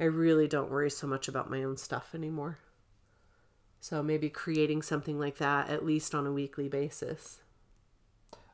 [0.00, 2.58] I really don't worry so much about my own stuff anymore.
[3.80, 7.38] So maybe creating something like that at least on a weekly basis.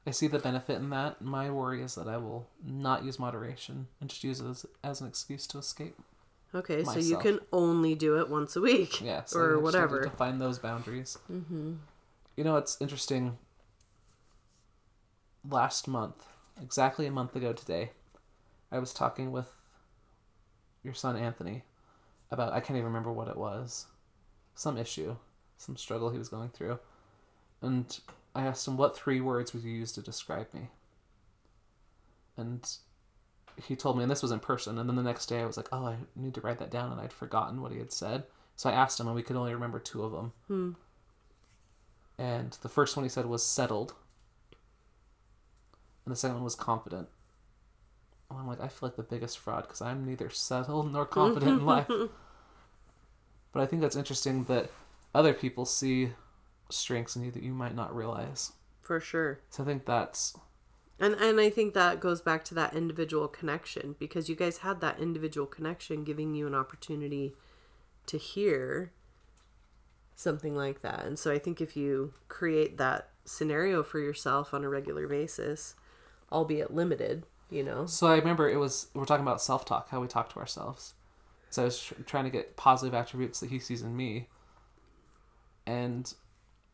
[0.07, 1.23] I see the benefit in that.
[1.23, 5.01] My worry is that I will not use moderation and just use it as, as
[5.01, 5.97] an excuse to escape.
[6.55, 10.05] Okay, so you can only do it once a week Yeah, so or whatever.
[10.05, 11.19] To find those boundaries.
[11.31, 11.75] Mm-hmm.
[12.37, 13.39] You know, it's interesting.
[15.49, 16.27] Last month,
[16.63, 17.91] exactly a month ago today,
[18.71, 19.53] I was talking with
[20.83, 21.65] your son Anthony
[22.31, 23.87] about I can't even remember what it was,
[24.55, 25.17] some issue,
[25.57, 26.79] some struggle he was going through,
[27.61, 27.99] and
[28.35, 30.69] I asked him what three words would you use to describe me.
[32.37, 32.65] And
[33.63, 34.79] he told me, and this was in person.
[34.79, 36.93] And then the next day, I was like, "Oh, I need to write that down,"
[36.93, 38.25] and I'd forgotten what he had said.
[38.57, 40.33] So I asked him, and we could only remember two of them.
[40.49, 40.71] Hmm.
[42.19, 43.95] And the first one he said was settled,
[46.05, 47.09] and the second one was confident.
[48.31, 51.61] And I'm like, I feel like the biggest fraud because I'm neither settled nor confident
[51.61, 51.91] in life.
[53.55, 54.69] But I think that's interesting that
[55.15, 56.11] other people see
[56.71, 58.53] strengths in you that you might not realize.
[58.83, 59.39] For sure.
[59.49, 60.37] So I think that's
[60.99, 64.81] And and I think that goes back to that individual connection because you guys had
[64.81, 67.35] that individual connection giving you an opportunity
[68.07, 68.93] to hear
[70.15, 71.05] something like that.
[71.05, 75.75] And so I think if you create that scenario for yourself on a regular basis,
[76.31, 77.87] albeit limited, you know.
[77.87, 80.95] So I remember it was we're talking about self talk, how we talk to ourselves.
[81.51, 84.29] So I was tr- trying to get positive attributes that he sees in me,
[85.67, 86.13] and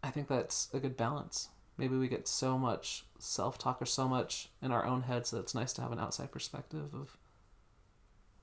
[0.02, 1.48] I think that's a good balance.
[1.81, 5.38] Maybe we get so much self talk or so much in our own heads that
[5.38, 7.16] it's nice to have an outside perspective of,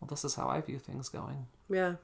[0.02, 1.46] well, this is how I view things going.
[1.70, 1.98] Yeah.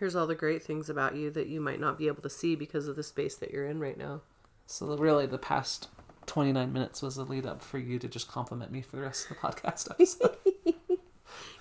[0.00, 2.56] Here's all the great things about you that you might not be able to see
[2.56, 4.22] because of the space that you're in right now.
[4.66, 5.86] So really, the past
[6.26, 9.02] twenty nine minutes was a lead up for you to just compliment me for the
[9.02, 10.36] rest of the podcast episode.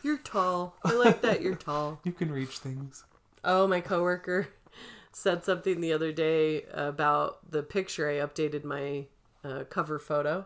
[0.01, 0.75] You're tall.
[0.83, 1.99] I like that you're tall.
[2.03, 3.03] you can reach things.
[3.43, 4.47] Oh, my coworker
[5.11, 9.05] said something the other day about the picture I updated my
[9.43, 10.45] uh, cover photo,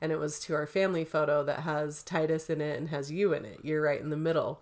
[0.00, 3.32] and it was to our family photo that has Titus in it and has you
[3.32, 3.60] in it.
[3.62, 4.60] You're right in the middle.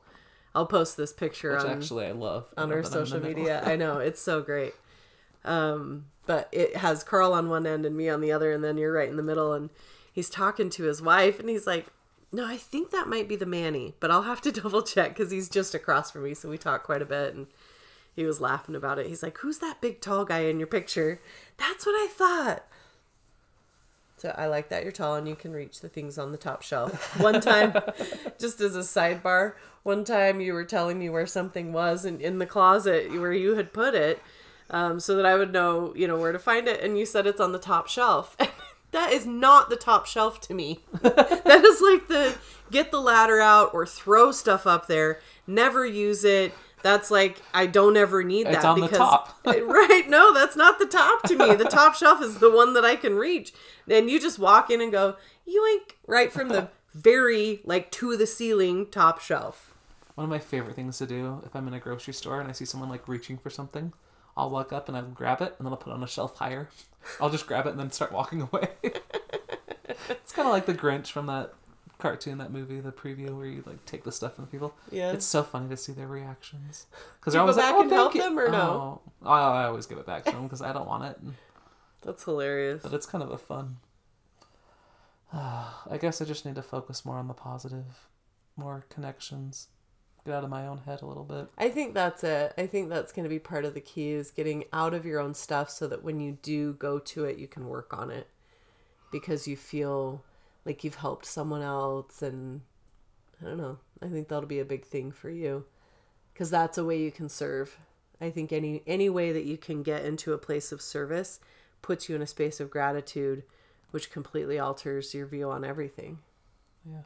[0.54, 2.46] I'll post this picture Which on actually I love.
[2.56, 3.62] I on love our that I'm in the social media.
[3.64, 4.74] I know it's so great.
[5.44, 8.78] Um, but it has Carl on one end and me on the other, and then
[8.78, 9.52] you're right in the middle.
[9.52, 9.70] And
[10.12, 11.86] he's talking to his wife, and he's like,
[12.32, 15.30] "No, I think that might be the Manny, but I'll have to double check because
[15.30, 17.48] he's just across from me, so we talk quite a bit." And
[18.14, 19.08] he was laughing about it.
[19.08, 21.20] He's like, "Who's that big tall guy in your picture?"
[21.56, 22.64] That's what I thought.
[24.16, 26.62] So I like that you're tall and you can reach the things on the top
[26.62, 27.18] shelf.
[27.20, 27.74] One time,
[28.38, 32.38] just as a sidebar, one time you were telling me where something was in, in
[32.38, 34.22] the closet where you had put it,
[34.70, 36.80] um, so that I would know, you know, where to find it.
[36.80, 38.36] And you said it's on the top shelf.
[38.92, 40.80] that is not the top shelf to me.
[41.02, 42.36] that is like the
[42.70, 45.20] get the ladder out or throw stuff up there.
[45.46, 46.54] Never use it.
[46.84, 49.40] That's like I don't ever need It's that on the because top.
[49.46, 52.84] right no that's not the top to me the top shelf is the one that
[52.84, 53.52] i can reach
[53.86, 55.16] then you just walk in and go
[55.48, 59.74] yoink right from the very like to the ceiling top shelf
[60.14, 62.52] One of my favorite things to do if I'm in a grocery store and I
[62.52, 63.92] see someone like reaching for something,
[64.36, 66.36] I'll walk up and I'll grab it and then I'll put it on a shelf
[66.38, 66.68] higher.
[67.20, 68.68] I'll just grab it and then start walking away.
[70.08, 71.54] it's kind of like the Grinch from that
[71.98, 74.74] cartoon, that movie, the preview where you like take the stuff from the people.
[74.90, 75.12] Yeah.
[75.12, 76.86] It's so funny to see their reactions
[77.20, 79.00] because Do they're you always go like, back "Oh, and help you." them or no?
[79.22, 81.18] Oh, I, I always give it back to them because I don't want it.
[82.02, 83.76] that's hilarious But it's kind of a fun.
[85.32, 88.08] I guess I just need to focus more on the positive,
[88.56, 89.68] more connections,
[90.24, 91.48] get out of my own head a little bit.
[91.58, 94.30] i think that's it i think that's going to be part of the key is
[94.30, 97.46] getting out of your own stuff so that when you do go to it you
[97.46, 98.26] can work on it
[99.12, 100.22] because you feel
[100.64, 102.60] like you've helped someone else and
[103.40, 105.64] i don't know i think that'll be a big thing for you
[106.32, 107.78] because that's a way you can serve
[108.20, 111.40] i think any any way that you can get into a place of service
[111.82, 113.42] puts you in a space of gratitude
[113.90, 116.18] which completely alters your view on everything
[116.84, 117.02] Yeah.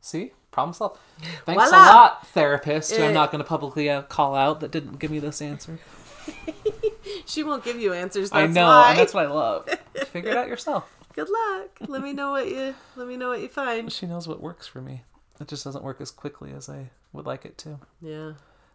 [0.00, 0.98] See, problem solved.
[1.46, 1.76] Thanks Voila!
[1.76, 2.90] a lot, therapist.
[2.96, 3.12] Who I'm Eh.
[3.12, 5.78] not going to publicly uh, call out that didn't give me this answer.
[7.26, 9.68] she won't give you answers that's I know, why and that's what I love.
[10.06, 10.90] Figure it out yourself.
[11.14, 14.26] Good luck let me know what you let me know what you find She knows
[14.28, 15.04] what works for me.
[15.40, 17.80] It just doesn't work as quickly as I would like it to.
[18.00, 18.32] yeah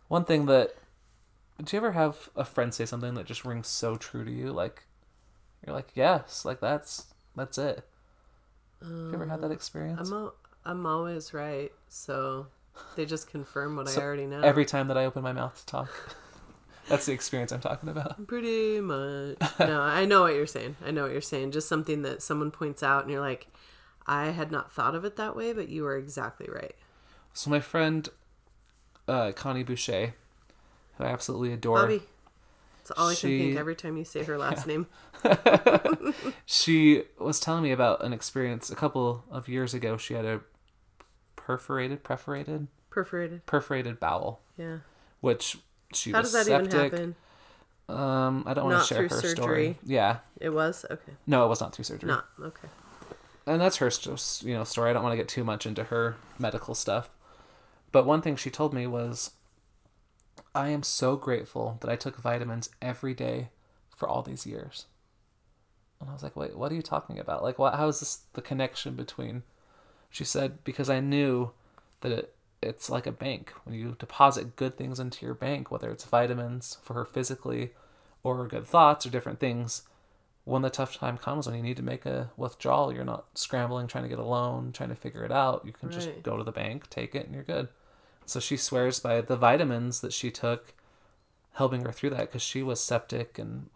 [0.07, 0.75] One thing that
[1.63, 4.51] do you ever have a friend say something that just rings so true to you?
[4.53, 4.83] Like
[5.65, 7.83] you're like, yes, like that's that's it.
[8.81, 10.07] Have you ever had that uh, experience?
[10.09, 12.47] i'm, al- I'm always right so
[12.95, 15.57] they just confirm what So i already know Every time that I open my mouth
[15.59, 15.89] to talk.
[16.87, 18.27] that's the experience I'm talking about.
[18.27, 19.37] Pretty much.
[19.59, 20.75] No, I know what you're saying.
[20.85, 21.51] I know what you're saying.
[21.51, 23.47] Just something that someone points out and you're like,
[24.05, 26.75] I had not thought of it that way, but you are exactly right.
[27.33, 28.07] So my friend
[29.07, 30.13] uh, Connie Boucher,
[30.97, 32.01] who I absolutely adore, Bobby.
[32.79, 34.87] That's all I can think every time you say her last name.
[36.45, 39.97] she was telling me about an experience a couple of years ago.
[39.97, 40.41] She had a
[41.35, 43.45] perforated, perforated, Perforated.
[43.45, 44.77] perforated bowel, Yeah.
[45.21, 45.57] which
[45.93, 46.73] she How was does that septic.
[46.73, 47.15] even happen?
[47.89, 49.77] Um, I don't want to share her story.
[49.83, 50.85] Yeah, It was?
[50.91, 51.13] Okay.
[51.25, 52.09] no, it was not through surgery.
[52.09, 52.25] Not.
[52.41, 52.67] Okay.
[53.45, 53.89] and that's her
[54.41, 54.89] you know story.
[54.89, 57.09] I don't want to get too much into her medical stuff,
[57.93, 59.31] but one thing she told me was,
[60.53, 63.49] "I am so grateful that I took vitamins every day
[63.95, 64.85] for all these years."
[66.01, 67.41] And I was like, "Wait, what are you talking about?
[67.41, 67.75] Like, what?
[67.75, 69.43] How is this the connection between?"
[70.09, 71.51] She said, "Because I knew
[72.01, 73.53] that it, it's like a bank.
[73.63, 77.71] When you deposit good things into your bank, whether it's vitamins for her physically,
[78.23, 79.83] or good thoughts or different things."
[80.47, 83.85] when the tough time comes when you need to make a withdrawal you're not scrambling
[83.85, 86.43] trying to get a loan trying to figure it out you can just go to
[86.43, 87.67] the bank take it and you're good
[88.25, 90.73] so she swears by the vitamins that she took
[91.53, 93.69] helping her through that because she was septic and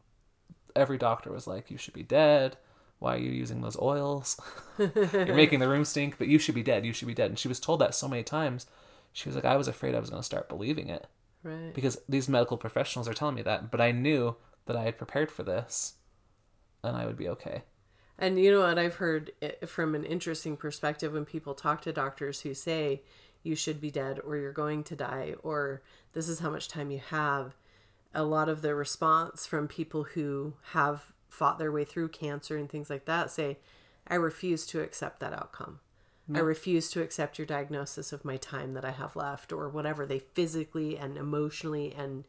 [0.74, 2.56] every doctor was like you should be dead
[3.02, 4.40] why are you using those oils.
[4.78, 7.32] You're making the room stink but you should be dead you should be dead.
[7.32, 8.68] And she was told that so many times.
[9.12, 11.08] She was like i was afraid i was going to start believing it.
[11.44, 11.74] Right.
[11.74, 14.36] because these medical professionals are telling me that but i knew
[14.68, 15.96] that i had prepared for this
[16.84, 17.64] and i would be okay.
[18.22, 18.78] And you know what?
[18.78, 19.32] I've heard
[19.66, 23.02] from an interesting perspective when people talk to doctors who say
[23.42, 25.82] you should be dead or you're going to die or
[26.14, 27.56] this is how much time you have.
[28.14, 32.70] A lot of the response from people who have fought their way through cancer and
[32.70, 33.58] things like that say,
[34.08, 35.80] I refuse to accept that outcome.
[36.34, 40.06] I refuse to accept your diagnosis of my time that I have left or whatever.
[40.06, 42.24] They physically and emotionally and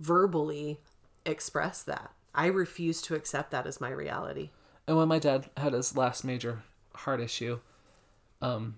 [0.00, 0.80] verbally
[1.26, 2.12] express that.
[2.34, 4.50] I refuse to accept that as my reality.
[4.86, 6.62] And when my dad had his last major
[6.94, 7.58] heart issue,
[8.40, 8.76] um,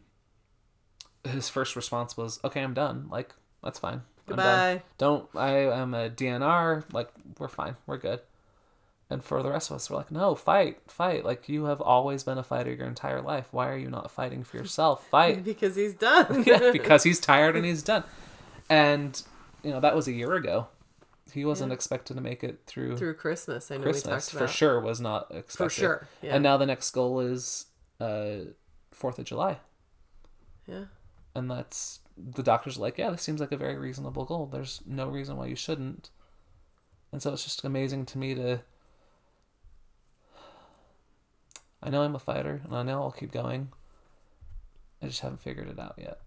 [1.24, 3.08] his first response was, "Okay, I'm done.
[3.10, 4.02] Like that's fine.
[4.28, 4.82] I'm done.
[4.96, 6.84] Don't I am a DNR.
[6.92, 7.76] Like we're fine.
[7.86, 8.20] We're good."
[9.10, 11.24] And for the rest of us, we're like, "No, fight, fight!
[11.24, 13.48] Like you have always been a fighter your entire life.
[13.52, 15.06] Why are you not fighting for yourself?
[15.10, 16.42] Fight!" Because he's done.
[16.46, 18.04] yeah, because he's tired and he's done.
[18.68, 19.20] And
[19.62, 20.68] you know that was a year ago.
[21.32, 24.56] He wasn't expected to make it through, Through Christmas, I know Christmas we talked for
[24.56, 24.80] sure.
[24.80, 26.08] Was not expected For sure.
[26.22, 26.34] Yeah.
[26.34, 27.66] and now the next goal is
[28.00, 28.36] uh
[28.92, 29.58] Fourth of July,
[30.66, 30.84] yeah.
[31.34, 34.46] and that's the doctors are like, yeah, this seems like a very reasonable goal.
[34.46, 36.10] There's no reason why you shouldn't.
[37.12, 38.60] And so it's just amazing to me to
[41.82, 43.68] I know I'm a fighter, and I know I'll keep going.
[45.02, 46.20] I just haven't figured it out yet.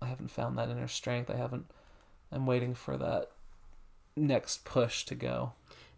[0.00, 1.30] I haven't found that inner strength.
[1.30, 1.66] I haven't.
[2.32, 3.30] I'm waiting for that
[4.16, 5.52] next push to go.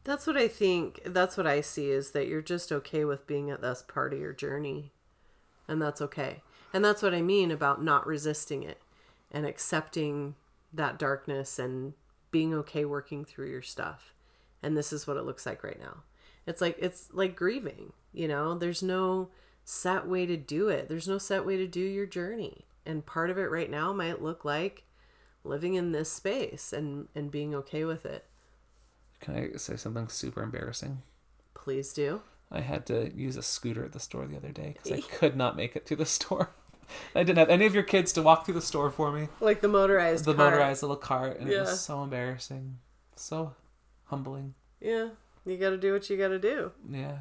[0.04, 1.00] That's what I think.
[1.04, 4.20] That's what I see is that you're just okay with being at this part of
[4.20, 4.92] your journey.
[5.68, 6.42] And that's okay.
[6.72, 8.80] And that's what I mean about not resisting it
[9.32, 10.34] and accepting
[10.72, 11.94] that darkness and
[12.30, 14.14] being okay working through your stuff.
[14.62, 16.02] And this is what it looks like right now.
[16.46, 18.56] It's like it's like grieving, you know?
[18.56, 19.28] There's no
[19.64, 20.88] set way to do it.
[20.88, 22.66] There's no set way to do your journey.
[22.84, 24.84] And part of it right now might look like
[25.44, 28.24] living in this space and and being okay with it.
[29.20, 31.02] Can I say something super embarrassing?
[31.54, 32.22] Please do.
[32.50, 35.36] I had to use a scooter at the store the other day because I could
[35.36, 36.50] not make it to the store.
[37.14, 39.28] I didn't have any of your kids to walk through the store for me.
[39.40, 42.78] Like the motorized The motorized little cart, and it was so embarrassing,
[43.16, 43.54] so
[44.04, 44.54] humbling.
[44.80, 45.08] Yeah.
[45.44, 46.72] You got to do what you got to do.
[46.90, 47.18] Yeah,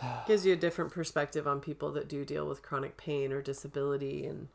[0.26, 4.26] Gives you a different perspective on people that do deal with chronic pain or disability
[4.26, 4.48] and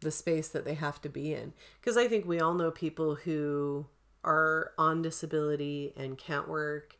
[0.00, 1.52] the space that they have to be in.
[1.80, 3.86] Because I think we all know people who
[4.22, 6.96] are on disability and can't work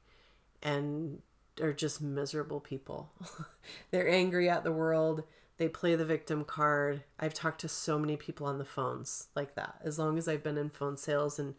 [0.63, 1.21] and
[1.61, 3.11] are just miserable people.
[3.91, 5.25] They're angry at the world.
[5.57, 7.05] They play the victim card.
[7.19, 9.77] I've talked to so many people on the phones like that.
[9.85, 11.55] As long as I've been in phone sales and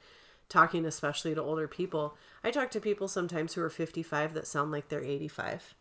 [0.49, 4.71] talking, especially to older people, I talk to people sometimes who are 55 that sound
[4.71, 5.75] like they're 85.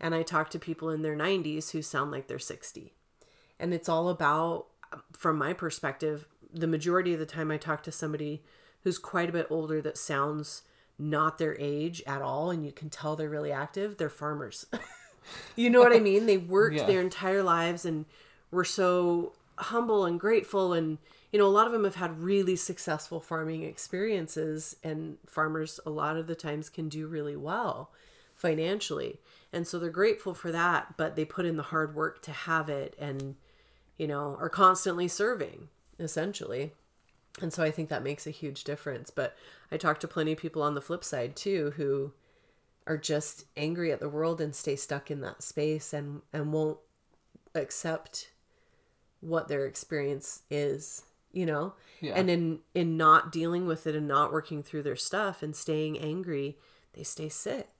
[0.00, 2.94] And I talk to people in their 90s who sound like they're 60.
[3.58, 4.66] And it's all about,
[5.12, 8.42] from my perspective, the majority of the time I talk to somebody
[8.84, 10.62] who's quite a bit older that sounds
[10.98, 14.66] not their age at all and you can tell they're really active, they're farmers.
[15.56, 16.26] you know what I mean?
[16.26, 16.86] They worked Yeah.
[16.86, 18.04] their entire lives and
[18.50, 20.98] were so humble and grateful and
[21.32, 25.90] you know a lot of them have had really successful farming experiences and farmers a
[25.90, 27.90] lot of the times can do really well
[28.38, 29.20] financially.
[29.52, 32.68] And so they're grateful for that but they put in the hard work to have
[32.68, 33.34] it and
[33.98, 35.68] you know are constantly serving
[35.98, 36.72] essentially.
[37.40, 39.10] And so i think that makes a huge difference.
[39.10, 39.36] But
[39.70, 42.12] i talk to plenty of people on the flip side too who
[42.86, 46.78] are just angry at the world and stay stuck in that space and and won't
[47.54, 48.30] accept
[49.20, 51.74] what their experience is you know?
[52.00, 52.14] Yeah.
[52.14, 55.98] and in in not dealing with it and not working through their stuff and staying
[55.98, 56.56] angry
[56.92, 57.77] they stay sick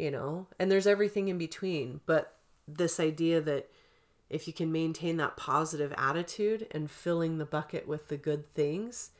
[0.00, 2.34] you know and there's everything in between but
[2.66, 3.70] this idea that
[4.28, 9.10] if you can maintain that positive attitude and filling the bucket with the good things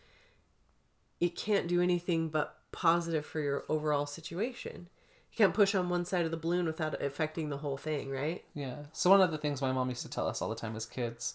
[1.21, 4.89] it can't do anything but positive for your overall situation
[5.31, 8.45] you can't push on one side of the balloon without affecting the whole thing right
[8.55, 8.77] yeah.
[8.93, 10.87] So one of the things my mom used to tell us all the time as
[10.87, 11.35] kids,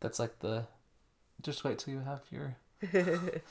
[0.00, 0.66] that's like the,
[1.42, 2.56] just wait till you have your,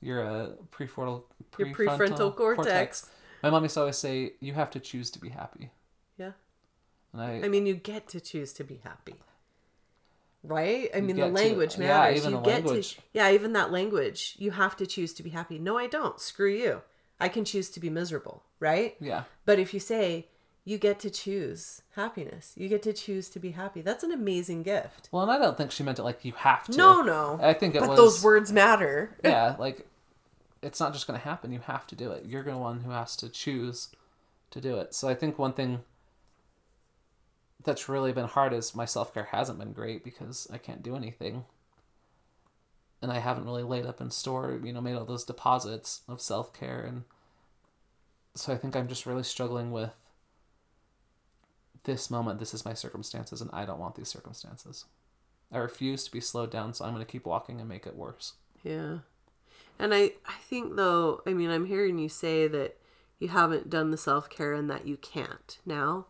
[0.00, 1.22] your uh, prefrontal
[1.58, 3.10] Your prefrontal cortex.
[3.42, 5.70] My mom used to always say, "You have to choose to be happy,"
[6.18, 6.32] yeah
[7.12, 9.16] and I, I mean, you get to choose to be happy.
[10.44, 10.90] Right?
[10.94, 12.16] I mean, the get to- language yeah, matters.
[12.18, 12.94] even you the get language.
[12.96, 14.34] to Yeah, even that language.
[14.38, 15.58] You have to choose to be happy.
[15.58, 16.18] No, I don't.
[16.20, 16.82] Screw you.
[17.20, 18.96] I can choose to be miserable, right?
[19.00, 20.26] yeah, But if you say
[20.64, 23.80] you get to choose happiness, you get to choose to be happy.
[23.82, 25.08] That's an amazing gift.
[25.12, 26.76] Well, and I don't think she meant it like you have to.
[26.76, 27.38] No, no.
[27.40, 29.16] I think it but was those words matter.
[29.22, 29.86] yeah, like
[30.62, 31.52] it's not just going to happen.
[31.52, 32.24] You have to do it.
[32.26, 33.88] You're the one who has to choose
[34.50, 34.94] to do it.
[34.94, 35.80] So I think one thing
[37.64, 40.96] that's really been hard is my self care hasn't been great because I can't do
[40.96, 41.44] anything.
[43.00, 46.20] And I haven't really laid up in store, you know, made all those deposits of
[46.20, 46.84] self care.
[46.86, 47.02] And
[48.34, 49.90] so I think I'm just really struggling with
[51.84, 52.38] this moment.
[52.38, 54.84] This is my circumstances, and I don't want these circumstances.
[55.50, 57.96] I refuse to be slowed down, so I'm going to keep walking and make it
[57.96, 58.34] worse.
[58.62, 58.98] Yeah.
[59.78, 62.76] And I, I think, though, I mean, I'm hearing you say that
[63.18, 66.06] you haven't done the self care and that you can't now.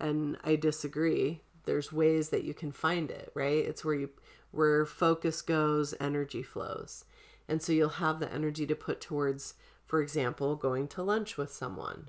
[0.00, 1.40] And I disagree.
[1.64, 3.64] There's ways that you can find it, right?
[3.64, 4.10] It's where you,
[4.50, 7.04] where focus goes, energy flows.
[7.48, 9.54] And so you'll have the energy to put towards,
[9.86, 12.08] for example, going to lunch with someone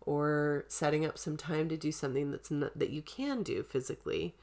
[0.00, 4.34] or setting up some time to do something that's not, that you can do physically.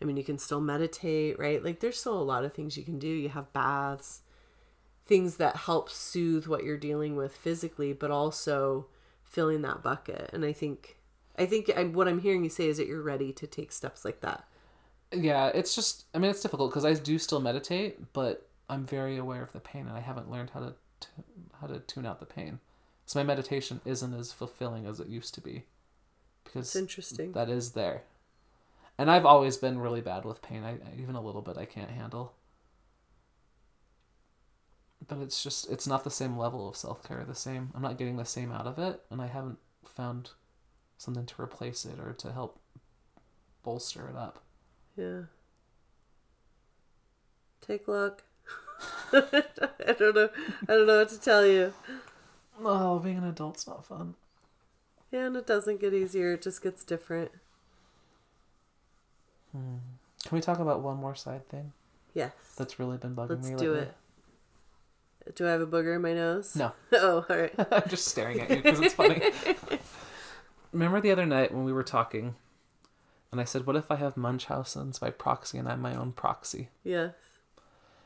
[0.00, 1.64] I mean, you can still meditate, right?
[1.64, 3.08] Like there's still a lot of things you can do.
[3.08, 4.20] You have baths,
[5.06, 8.86] things that help soothe what you're dealing with physically, but also
[9.24, 10.30] filling that bucket.
[10.32, 10.98] And I think,
[11.38, 14.04] I think I, what I'm hearing you say is that you're ready to take steps
[14.04, 14.44] like that.
[15.12, 19.16] Yeah, it's just I mean it's difficult because I do still meditate, but I'm very
[19.16, 21.08] aware of the pain and I haven't learned how to t-
[21.60, 22.58] how to tune out the pain.
[23.06, 25.64] So my meditation isn't as fulfilling as it used to be
[26.44, 27.32] because It's interesting.
[27.32, 28.02] that is there.
[28.98, 30.64] And I've always been really bad with pain.
[30.64, 32.34] I I- even a little bit I can't handle.
[35.08, 38.16] But it's just it's not the same level of self-care, the same I'm not getting
[38.16, 40.30] the same out of it and I haven't found
[40.98, 42.58] something to replace it or to help
[43.62, 44.42] bolster it up.
[44.96, 45.22] Yeah.
[47.60, 48.22] Take luck.
[49.12, 50.28] I don't know.
[50.68, 51.72] I don't know what to tell you.
[52.64, 54.14] Oh, being an adult's not fun.
[55.12, 56.32] Yeah, and it doesn't get easier.
[56.34, 57.30] It just gets different.
[59.52, 59.76] Hmm.
[60.24, 61.72] Can we talk about one more side thing
[62.14, 62.32] Yes.
[62.56, 63.86] that's really been bugging Let's me do lately?
[63.88, 63.94] it.
[65.34, 66.54] Do I have a booger in my nose?
[66.56, 66.72] No.
[66.92, 67.52] Oh, all right.
[67.72, 69.20] I'm just staring at you because it's funny.
[70.72, 72.34] Remember the other night when we were talking,
[73.32, 76.68] and I said, "What if I have Munchausen's by proxy and I'm my own proxy?"
[76.84, 77.12] Yes.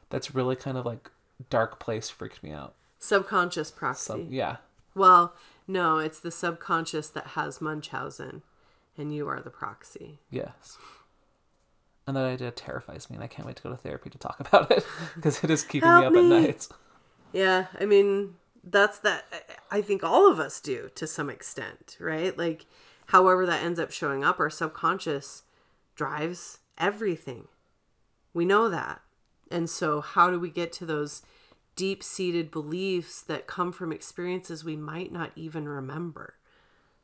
[0.09, 1.11] That's really kind of like
[1.51, 2.75] dark place freaked me out.
[2.99, 4.05] Subconscious proxy.
[4.05, 4.57] So yeah,
[4.95, 5.35] Well,
[5.67, 8.43] no, it's the subconscious that has Munchausen,
[8.99, 10.19] and you are the proxy.
[10.31, 10.79] yes.
[12.07, 14.41] And that idea terrifies me, and I can't wait to go to therapy to talk
[14.41, 16.19] about it because it is keeping me up me.
[16.19, 16.69] at nights.
[17.33, 19.25] Yeah, I mean, that's that.
[19.71, 22.37] I think all of us do to some extent, right?
[22.37, 22.67] Like,
[23.07, 25.43] however that ends up showing up, our subconscious
[25.95, 27.49] drives everything.
[28.33, 29.03] We know that.
[29.51, 31.23] And so, how do we get to those
[31.77, 36.35] deep seated beliefs that come from experiences we might not even remember,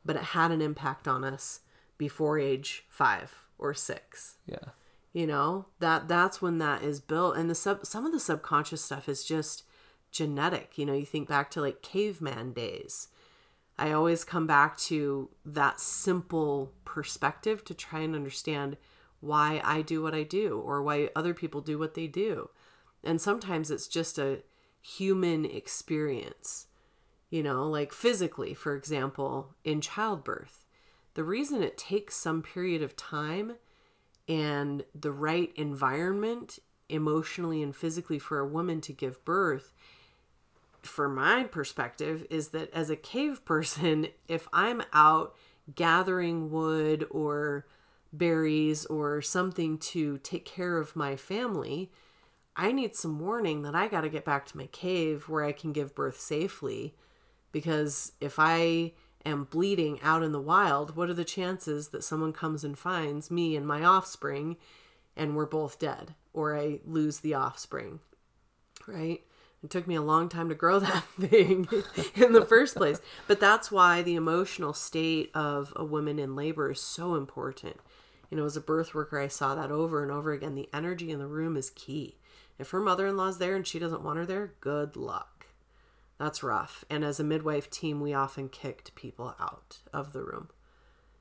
[0.04, 1.60] but it had an impact on us
[1.98, 4.36] before age five or six?
[4.46, 4.70] Yeah,
[5.12, 8.84] you know that that's when that is built and the sub some of the subconscious
[8.84, 9.64] stuff is just
[10.10, 10.78] genetic.
[10.78, 13.08] You know you think back to like caveman days.
[13.78, 18.78] I always come back to that simple perspective to try and understand
[19.20, 22.50] why i do what i do or why other people do what they do.
[23.04, 24.42] And sometimes it's just a
[24.80, 26.66] human experience
[27.30, 30.64] you know like physically for example in childbirth.
[31.14, 33.56] The reason it takes some period of time
[34.28, 39.72] and the right environment emotionally and physically for a woman to give birth
[40.86, 45.34] for my perspective is that as a cave person if i'm out
[45.74, 47.66] gathering wood or
[48.12, 51.90] berries or something to take care of my family
[52.54, 55.52] i need some warning that i got to get back to my cave where i
[55.52, 56.94] can give birth safely
[57.56, 58.92] because if I
[59.24, 63.30] am bleeding out in the wild, what are the chances that someone comes and finds
[63.30, 64.58] me and my offspring
[65.16, 68.00] and we're both dead or I lose the offspring?
[68.86, 69.22] Right?
[69.66, 71.66] It took me a long time to grow that thing
[72.14, 73.00] in the first place.
[73.26, 77.80] But that's why the emotional state of a woman in labor is so important.
[78.30, 80.54] You know, as a birth worker, I saw that over and over again.
[80.54, 82.16] The energy in the room is key.
[82.60, 85.48] If her mother in law's there and she doesn't want her there, good luck.
[86.16, 86.84] That's rough.
[86.88, 90.48] And as a midwife team, we often kicked people out of the room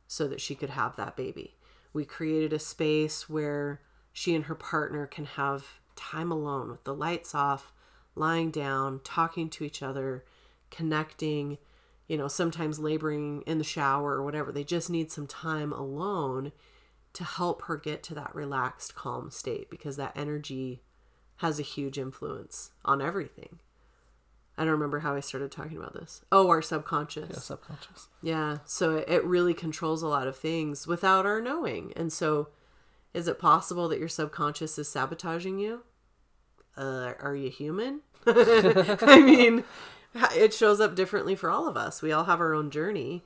[0.08, 1.56] so that she could have that baby.
[1.94, 3.82] We created a space where
[4.14, 7.72] she and her partner can have time alone with the lights off,
[8.16, 10.24] lying down, talking to each other,
[10.72, 11.58] connecting,
[12.08, 14.52] you know, sometimes laboring in the shower or whatever.
[14.52, 16.52] They just need some time alone
[17.14, 20.82] to help her get to that relaxed, calm state because that energy
[21.38, 23.60] has a huge influence on everything.
[24.58, 26.22] I don't remember how I started talking about this.
[26.32, 27.30] Oh, our subconscious.
[27.30, 28.08] yeah, subconscious.
[28.22, 28.60] Yeah.
[28.66, 31.92] So it really controls a lot of things without our knowing.
[31.96, 32.50] And so,
[33.14, 35.84] is it possible that your subconscious is sabotaging you?
[36.78, 38.02] Uh, are you human?
[38.28, 39.64] I mean,
[40.36, 42.02] it shows up differently for all of us.
[42.02, 43.24] We all have our own journey.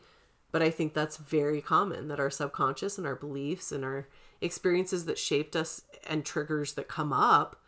[0.51, 4.07] But I think that's very common that our subconscious and our beliefs and our
[4.41, 7.61] experiences that shaped us and triggers that come up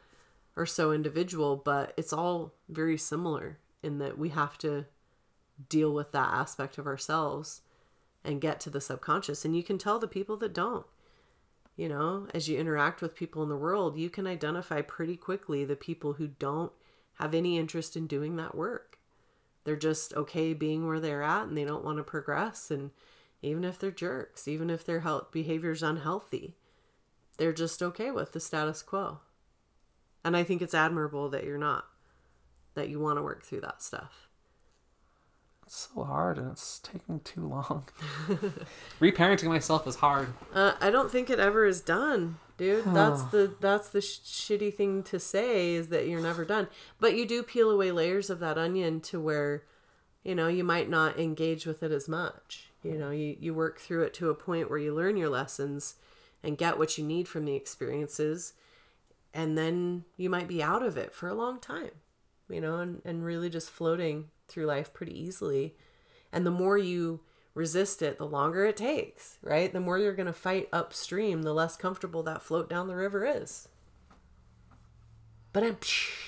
[0.58, 4.86] are so individual, but it's all very similar in that we have to
[5.70, 7.62] deal with that aspect of ourselves
[8.24, 9.46] and get to the subconscious.
[9.46, 10.86] And you can tell the people that don't.
[11.82, 15.66] You know, as you interact with people in the world, you can identify pretty quickly
[15.66, 16.72] the people who don't
[17.16, 19.00] have any interest in doing that work.
[19.64, 22.70] They're just okay being where they're at and they don't want to progress.
[22.70, 22.92] And
[23.42, 26.56] even if they're jerks, even if their health is unhealthy,
[27.40, 29.22] they're just okay with the status quo.
[30.24, 31.86] And I think it's admirable that you're not,
[32.76, 34.30] that you want to work through that stuff.
[35.72, 37.86] It's so hard and it's taking too long.
[39.00, 40.34] Reparenting myself is hard.
[40.54, 42.84] Uh, I don't think it ever is done, dude.
[42.94, 46.68] That's the that's the sh- shitty thing to say is that you're never done.
[47.00, 49.64] But you do peel away layers of that onion to where,
[50.26, 52.72] you know, you might not engage with it as much.
[52.84, 55.96] You know, you you work through it to a point where you learn your lessons
[56.44, 58.56] and get what you need from the experiences,
[59.34, 61.92] and then you might be out of it for a long time.
[62.50, 65.76] You know, and, and really just floating through life pretty easily.
[66.32, 67.22] And the more you
[67.54, 69.72] resist it, the longer it takes, right?
[69.72, 73.26] The more you're going to fight upstream, the less comfortable that float down the river
[73.26, 73.68] is.
[75.54, 75.78] But I'm,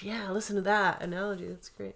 [0.01, 1.47] yeah, listen to that analogy.
[1.47, 1.95] That's great.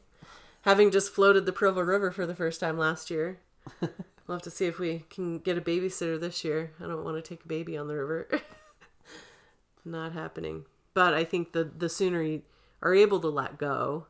[0.61, 3.39] Having just floated the Provo River for the first time last year,
[4.27, 6.71] We'll have to see if we can get a babysitter this year.
[6.81, 8.27] I don't want to take a baby on the river.
[9.85, 10.65] Not happening.
[10.93, 12.41] But I think the the sooner you
[12.81, 14.07] are able to let go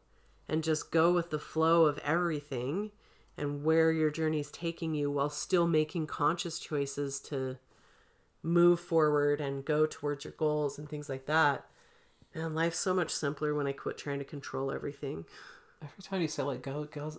[0.47, 2.91] and just go with the flow of everything
[3.37, 7.57] and where your journey is taking you while still making conscious choices to
[8.41, 11.65] move forward and go towards your goals and things like that.
[12.33, 15.25] And life's so much simpler when I quit trying to control everything.
[15.81, 17.17] Every time you say let go, it goes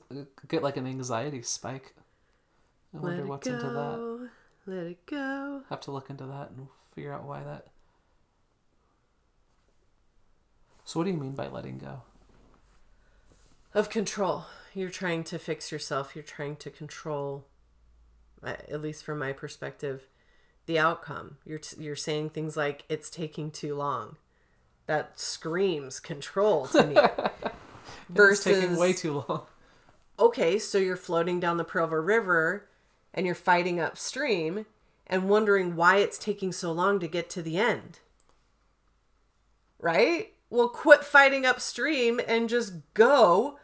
[0.48, 1.94] get like an anxiety spike.
[2.94, 3.72] I wonder what's it into that.
[3.72, 4.28] go.
[4.66, 5.62] Let it go.
[5.70, 7.66] Have to look into that and figure out why that.
[10.84, 12.02] So what do you mean by letting go?
[13.74, 14.46] Of control.
[14.74, 16.14] You're trying to fix yourself.
[16.14, 17.46] You're trying to control,
[18.42, 20.06] uh, at least from my perspective,
[20.66, 21.36] the outcome.
[21.44, 24.16] You're, t- you're saying things like, it's taking too long.
[24.86, 26.96] That screams control to me.
[28.14, 29.42] It's taking way too long.
[30.18, 32.68] okay, so you're floating down the Provo River
[33.14, 34.66] and you're fighting upstream
[35.06, 38.00] and wondering why it's taking so long to get to the end.
[39.78, 40.32] Right?
[40.50, 43.58] Well, quit fighting upstream and just go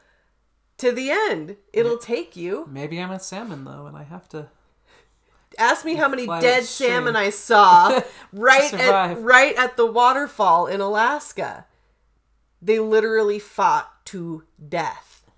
[0.79, 1.57] to the end.
[1.73, 2.69] It'll take you.
[2.71, 4.49] Maybe I'm a salmon though, and I have to.
[5.57, 6.91] Ask me how many Fly dead upstream.
[6.91, 8.01] salmon I saw
[8.33, 9.19] right at survive.
[9.23, 11.67] right at the waterfall in Alaska.
[12.61, 15.31] They literally fought to death.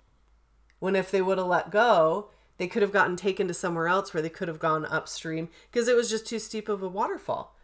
[0.79, 4.13] When if they would have let go, they could have gotten taken to somewhere else
[4.13, 7.55] where they could have gone upstream because it was just too steep of a waterfall.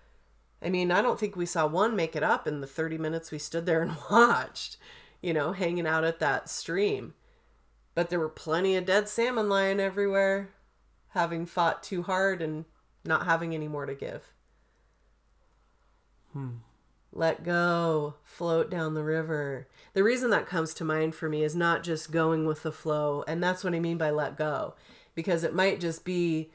[0.63, 3.31] I mean, I don't think we saw one make it up in the 30 minutes
[3.31, 4.77] we stood there and watched,
[5.21, 7.13] you know, hanging out at that stream.
[7.95, 10.49] But there were plenty of dead salmon lying everywhere,
[11.09, 12.65] having fought too hard and
[13.05, 14.33] not having any more to give.
[16.31, 16.57] Hmm.
[17.15, 19.67] Let go, float down the river.
[19.93, 23.23] The reason that comes to mind for me is not just going with the flow,
[23.27, 24.73] and that's what I mean by let go,
[25.13, 26.49] because it might just be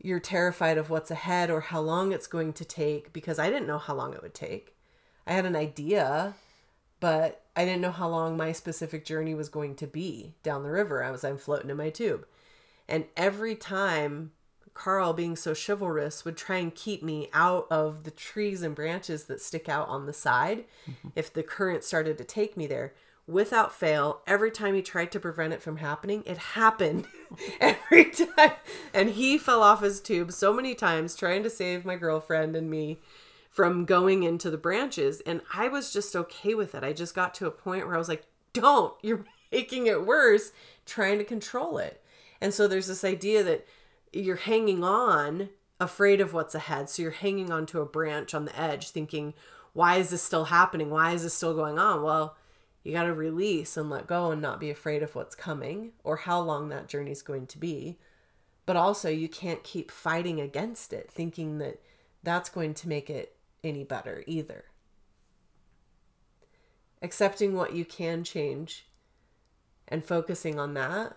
[0.00, 3.66] you're terrified of what's ahead or how long it's going to take because I didn't
[3.66, 4.76] know how long it would take.
[5.26, 6.34] I had an idea,
[7.00, 10.70] but I didn't know how long my specific journey was going to be down the
[10.70, 12.26] river as I'm floating in my tube.
[12.88, 14.32] And every time
[14.74, 19.24] Carl, being so chivalrous, would try and keep me out of the trees and branches
[19.24, 21.08] that stick out on the side mm-hmm.
[21.14, 22.92] if the current started to take me there.
[23.26, 27.06] Without fail, every time he tried to prevent it from happening, it happened
[27.60, 28.52] every time.
[28.92, 32.70] And he fell off his tube so many times trying to save my girlfriend and
[32.70, 32.98] me
[33.48, 35.22] from going into the branches.
[35.24, 36.84] And I was just okay with it.
[36.84, 40.52] I just got to a point where I was like, don't, you're making it worse,
[40.84, 42.02] trying to control it.
[42.42, 43.66] And so there's this idea that
[44.12, 45.48] you're hanging on
[45.80, 46.90] afraid of what's ahead.
[46.90, 49.32] So you're hanging onto a branch on the edge thinking,
[49.72, 50.90] why is this still happening?
[50.90, 52.02] Why is this still going on?
[52.02, 52.36] Well,
[52.84, 56.16] you got to release and let go and not be afraid of what's coming or
[56.16, 57.98] how long that journey is going to be.
[58.66, 61.80] But also, you can't keep fighting against it, thinking that
[62.22, 64.64] that's going to make it any better either.
[67.02, 68.86] Accepting what you can change
[69.88, 71.16] and focusing on that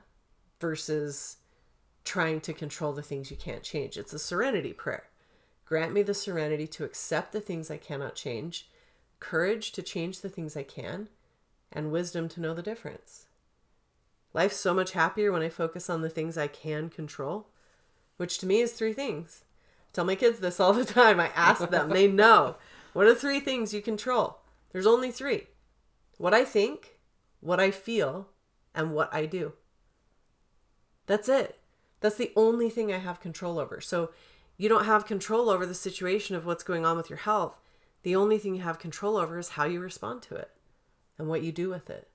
[0.60, 1.38] versus
[2.04, 3.98] trying to control the things you can't change.
[3.98, 5.04] It's a serenity prayer.
[5.66, 8.70] Grant me the serenity to accept the things I cannot change,
[9.20, 11.10] courage to change the things I can,
[11.72, 13.28] and wisdom to know the difference.
[14.34, 17.48] Life's so much happier when I focus on the things I can control,
[18.18, 19.44] which to me is three things.
[19.88, 21.20] I tell my kids this all the time.
[21.20, 22.56] I ask them, they know.
[22.94, 24.40] What are three things you control?
[24.72, 25.48] There's only three
[26.18, 26.98] what I think,
[27.42, 28.30] what I feel,
[28.74, 29.54] and what I do.
[31.06, 31.60] That's it.
[32.00, 33.82] That's the only thing I have control over.
[33.82, 34.12] So
[34.58, 37.60] you don't have control over the situation of what's going on with your health.
[38.02, 40.50] The only thing you have control over is how you respond to it
[41.18, 42.08] and what you do with it.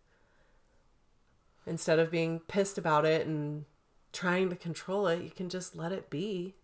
[1.66, 3.64] Instead of being pissed about it and
[4.12, 6.54] trying to control it, you can just let it be.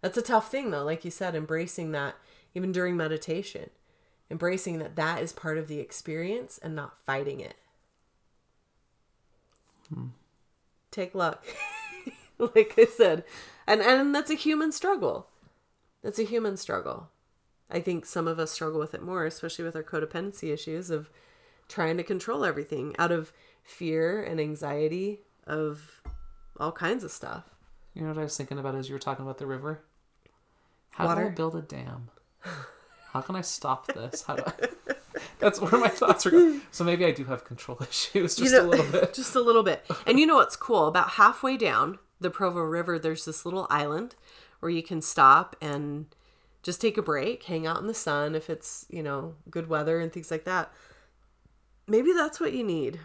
[0.00, 2.16] That's a tough thing, though, like you said, embracing that
[2.54, 3.70] even during meditation,
[4.30, 7.56] embracing that that is part of the experience and not fighting it.
[9.92, 10.08] Hmm.
[10.90, 11.44] Take luck.
[12.38, 13.24] like I said,
[13.66, 15.28] and and that's a human struggle.
[16.02, 17.08] That's a human struggle.
[17.70, 21.10] I think some of us struggle with it more, especially with our codependency issues of
[21.68, 26.02] trying to control everything out of fear and anxiety of
[26.58, 27.44] all kinds of stuff.
[27.94, 29.82] You know what I was thinking about as you were talking about the river?
[30.90, 32.10] How do I build a dam?
[33.12, 34.22] How can I stop this?
[34.22, 34.68] How do I...
[35.38, 36.60] That's where my thoughts are going.
[36.70, 39.14] So maybe I do have control issues, just you know, a little bit.
[39.14, 39.84] just a little bit.
[40.06, 40.86] And you know what's cool?
[40.86, 44.14] About halfway down the Provo River, there's this little island
[44.60, 46.06] where you can stop and
[46.62, 50.00] just take a break, hang out in the sun if it's, you know, good weather
[50.00, 50.72] and things like that.
[51.86, 53.00] Maybe that's what you need.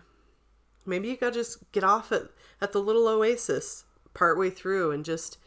[0.85, 2.29] Maybe you gotta just get off at,
[2.61, 5.37] at the little oasis partway through and just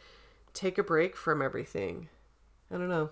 [0.53, 2.09] take a break from everything.
[2.71, 3.09] I don't know.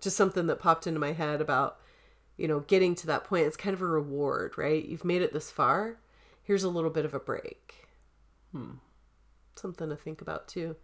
[0.00, 1.78] Just something that popped into my head about,
[2.36, 3.46] you know, getting to that point.
[3.46, 4.84] It's kind of a reward, right?
[4.84, 5.98] You've made it this far.
[6.42, 7.86] Here's a little bit of a break.
[8.50, 8.72] Hmm.
[9.54, 10.76] Something to think about too.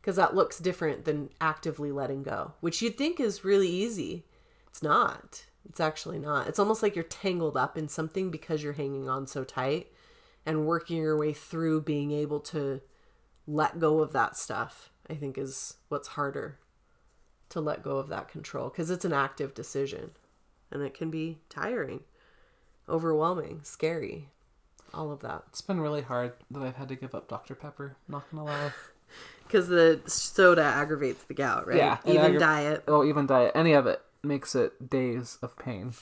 [0.00, 4.24] Because that looks different than actively letting go, which you'd think is really easy.
[4.68, 5.46] It's not.
[5.68, 6.46] It's actually not.
[6.48, 9.92] It's almost like you're tangled up in something because you're hanging on so tight
[10.46, 12.80] and working your way through being able to
[13.46, 16.58] let go of that stuff, I think is what's harder
[17.50, 20.10] to let go of that control because it's an active decision
[20.70, 22.00] and it can be tiring,
[22.88, 24.28] overwhelming, scary,
[24.92, 25.44] all of that.
[25.48, 27.54] It's been really hard that I've had to give up Dr.
[27.54, 28.72] Pepper, not gonna lie.
[29.46, 31.78] Because the soda aggravates the gout, right?
[31.78, 32.84] Yeah, Even aggra- diet.
[32.86, 35.92] Oh, even diet, any of it makes it days of pain.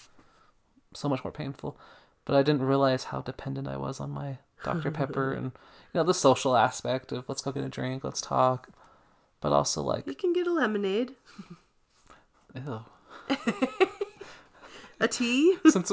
[0.95, 1.79] So much more painful.
[2.25, 4.91] But I didn't realize how dependent I was on my Dr.
[4.91, 8.69] Pepper and you know, the social aspect of let's go get a drink, let's talk.
[9.41, 11.15] But also like You can get a lemonade,
[12.55, 12.85] ew.
[15.01, 15.57] a tea.
[15.69, 15.93] Since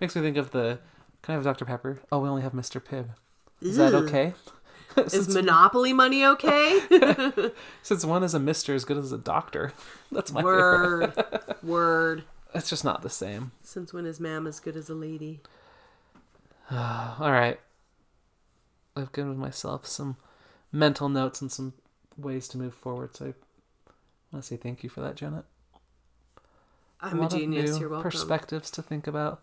[0.00, 0.78] makes me think of the
[1.22, 1.64] can I have Dr.
[1.64, 2.00] Pepper?
[2.12, 2.82] Oh, we only have Mr.
[2.82, 3.10] Pibb.
[3.62, 4.34] Is that okay?
[5.12, 6.80] Is Monopoly money okay?
[7.82, 9.72] since one is a Mister as good as a doctor.
[10.12, 11.16] That's my favorite.
[11.16, 11.56] Word.
[11.62, 12.24] Word.
[12.54, 13.52] It's just not the same.
[13.62, 15.40] Since when is ma'am as good as a lady?
[16.70, 17.58] All right.
[18.96, 20.16] I've given myself some
[20.70, 21.72] mental notes and some
[22.16, 23.16] ways to move forward.
[23.16, 23.34] So I
[24.30, 25.44] want to say thank you for that, Janet.
[27.00, 27.72] I'm a of genius.
[27.72, 28.10] new You're welcome.
[28.10, 29.42] Perspectives to think about.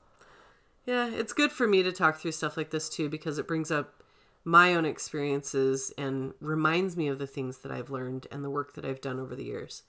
[0.86, 3.70] Yeah, it's good for me to talk through stuff like this too because it brings
[3.70, 4.01] up
[4.44, 8.74] my own experiences and reminds me of the things that I've learned and the work
[8.74, 9.84] that I've done over the years.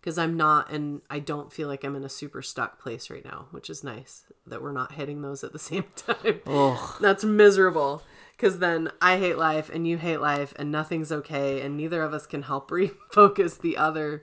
[0.00, 3.24] Because I'm not, and I don't feel like I'm in a super stuck place right
[3.24, 6.40] now, which is nice that we're not hitting those at the same time.
[6.46, 8.02] Oh, That's miserable.
[8.34, 12.14] Because then I hate life and you hate life and nothing's okay and neither of
[12.14, 14.22] us can help refocus the other.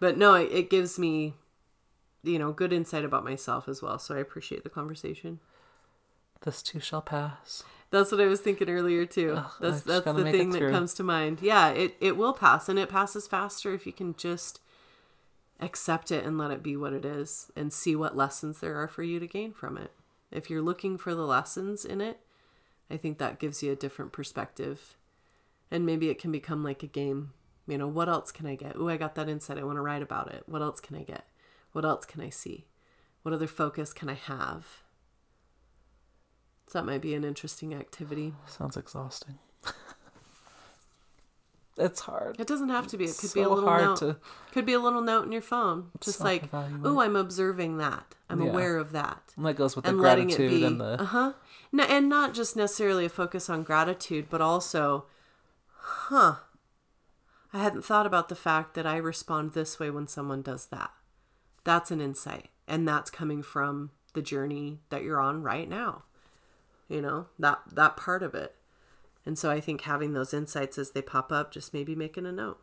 [0.00, 1.32] But no, it, it gives me,
[2.22, 3.98] you know, good insight about myself as well.
[3.98, 5.40] So I appreciate the conversation.
[6.42, 7.64] this too shall pass.
[7.90, 9.34] That's what I was thinking earlier too.
[9.36, 11.40] Ugh, that's that's the thing that comes to mind.
[11.40, 14.60] Yeah, it it will pass and it passes faster if you can just
[15.60, 18.88] accept it and let it be what it is and see what lessons there are
[18.88, 19.92] for you to gain from it.
[20.30, 22.20] If you're looking for the lessons in it,
[22.90, 24.96] I think that gives you a different perspective.
[25.70, 27.32] And maybe it can become like a game.
[27.66, 28.76] You know, what else can I get?
[28.76, 29.58] Oh, I got that insight.
[29.58, 30.44] I want to write about it.
[30.46, 31.24] What else can I get?
[31.72, 32.66] What else can I see?
[33.22, 34.82] What other focus can I have?
[36.68, 38.34] So that might be an interesting activity.
[38.46, 39.38] Sounds exhausting.
[41.78, 42.38] it's hard.
[42.38, 43.04] It doesn't have to be.
[43.04, 43.96] It could so be a little hard note.
[43.98, 44.16] to
[44.52, 46.48] Could be a little note in your phone, just like.
[46.52, 48.14] "Oh, I'm observing that.
[48.28, 48.50] I'm Yeah.
[48.50, 50.64] aware of that." and that goes with the and it gratitude be.
[50.64, 51.32] and the Uh huh.
[51.72, 55.06] No, and not just necessarily a focus on gratitude, but also,
[55.78, 56.36] huh?
[57.52, 60.90] I hadn't thought about the fact that I respond this way when someone does that.
[61.64, 66.02] That's an insight, and that's coming from the journey that you're on right now.
[66.88, 68.54] You know that that part of it.
[69.26, 72.32] And so I think having those insights as they pop up, just maybe making a
[72.32, 72.60] note.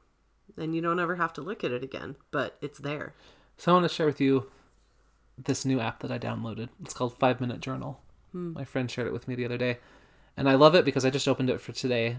[0.57, 3.13] And you don't ever have to look at it again, but it's there.
[3.57, 4.49] So I want to share with you
[5.37, 6.69] this new app that I downloaded.
[6.81, 8.01] It's called Five Minute Journal.
[8.31, 8.53] Hmm.
[8.53, 9.77] My friend shared it with me the other day,
[10.35, 12.17] and I love it because I just opened it for today,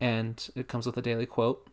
[0.00, 1.68] and it comes with a daily quote.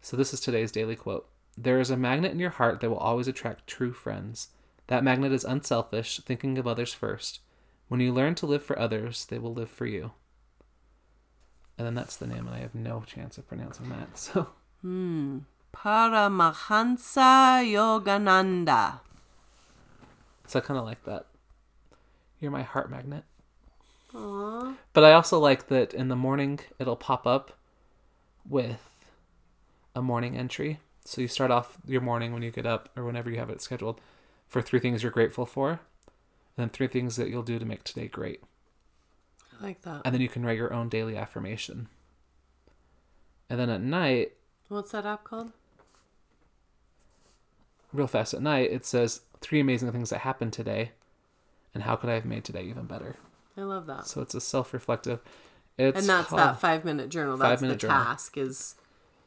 [0.00, 2.96] So this is today's daily quote: "There is a magnet in your heart that will
[2.96, 4.48] always attract true friends.
[4.86, 7.40] That magnet is unselfish, thinking of others first.
[7.92, 10.12] When you learn to live for others, they will live for you."
[11.76, 14.08] And then that's the name, and I have no chance of pronouncing that.
[14.16, 14.48] So
[14.80, 15.40] Hmm.
[15.74, 19.00] Paramahansa Yogananda.
[20.46, 21.26] So I kind of like that.
[22.40, 23.24] You're my heart magnet.
[24.14, 24.74] Aww.
[24.94, 27.58] But I also like that in the morning it'll pop up
[28.48, 29.04] with
[29.94, 30.80] a morning entry.
[31.04, 33.60] So you start off your morning when you get up or whenever you have it
[33.60, 34.00] scheduled
[34.48, 35.80] for three things you're grateful for,
[36.56, 38.42] and then three things that you'll do to make today great.
[39.60, 40.02] I like that.
[40.04, 41.88] And then you can write your own daily affirmation.
[43.48, 44.32] And then at night,
[44.68, 45.52] What's that app called?
[47.92, 50.92] real fast at night, it says three amazing things that happened today
[51.74, 53.16] and how could I have made today even better.
[53.56, 54.06] I love that.
[54.06, 55.20] So it's a self-reflective.
[55.78, 57.36] It's and that's that five minute journal.
[57.36, 58.04] That's Five-minute the journal.
[58.04, 58.74] task is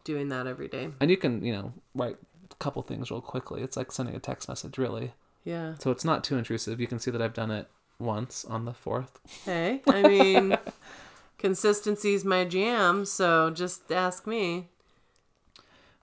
[0.03, 0.89] doing that every day.
[0.99, 2.17] And you can, you know, write
[2.51, 3.61] a couple things real quickly.
[3.61, 5.13] It's like sending a text message, really.
[5.45, 5.75] Yeah.
[5.79, 6.81] So it's not too intrusive.
[6.81, 7.69] You can see that I've done it
[7.99, 9.11] once on the 4th.
[9.45, 10.57] Hey, I mean,
[11.37, 14.69] consistency's my jam, so just ask me.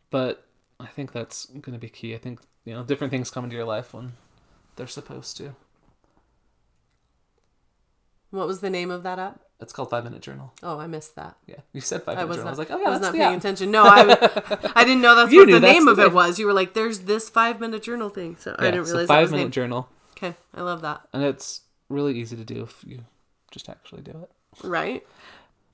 [0.09, 0.47] But
[0.79, 2.15] I think that's going to be key.
[2.15, 4.13] I think, you know, different things come into your life when
[4.77, 5.55] they're supposed to.
[8.31, 9.41] What was the name of that app?
[9.63, 10.53] It's called Five Minute Journal.
[10.63, 11.37] Oh, I missed that.
[11.47, 12.45] Yeah, you said Five I Minute was Journal.
[12.45, 13.39] not, I was like, oh yeah, I was that's not the paying app.
[13.39, 13.71] attention.
[13.71, 16.39] No, I, I didn't know that's You what the name the of it was.
[16.39, 19.15] You were like, "There's this five minute journal thing," so I didn't so realize that
[19.15, 19.51] Five was Minute name.
[19.53, 21.03] Journal, Okay, I love that.
[21.13, 23.05] and it's really easy to do if you
[23.51, 24.31] just actually do it.
[24.67, 25.07] Right?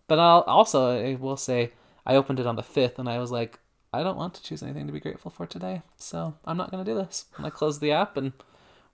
[0.07, 1.72] But I'll also I will say
[2.07, 3.59] I opened it on the fifth, and I was like,
[3.93, 6.84] I don't want to choose anything to be grateful for today, so I'm not gonna
[6.84, 7.24] do this.
[7.36, 8.32] And I closed the app and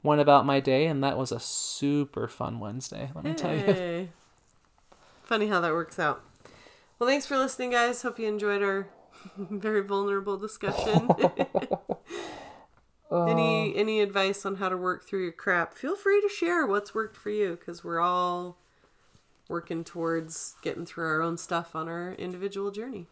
[0.02, 3.10] went about my day, and that was a super fun Wednesday.
[3.14, 4.08] Let me tell you.
[5.24, 6.22] Funny how that works out.
[6.98, 8.02] Well, thanks for listening, guys.
[8.02, 8.88] Hope you enjoyed our
[9.36, 11.08] very vulnerable discussion.
[11.18, 11.32] any
[13.10, 13.72] oh.
[13.74, 15.74] any advice on how to work through your crap?
[15.74, 18.58] Feel free to share what's worked for you, because we're all
[19.48, 23.06] working towards getting through our own stuff on our individual journey.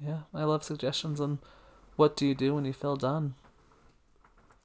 [0.00, 1.38] Yeah, I love suggestions on
[1.96, 3.34] what do you do when you feel done.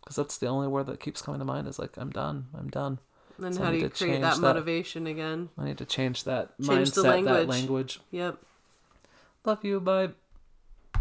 [0.02, 2.70] Because that's the only word that keeps coming to mind is like I'm done, I'm
[2.70, 3.00] done.
[3.42, 4.42] And So how do you create that, that.
[4.42, 5.50] motivation again?
[5.58, 7.48] I need to change that Change the mindset, that language.
[7.48, 8.00] language.
[8.12, 8.38] Yep.
[9.46, 10.10] Love you, bye.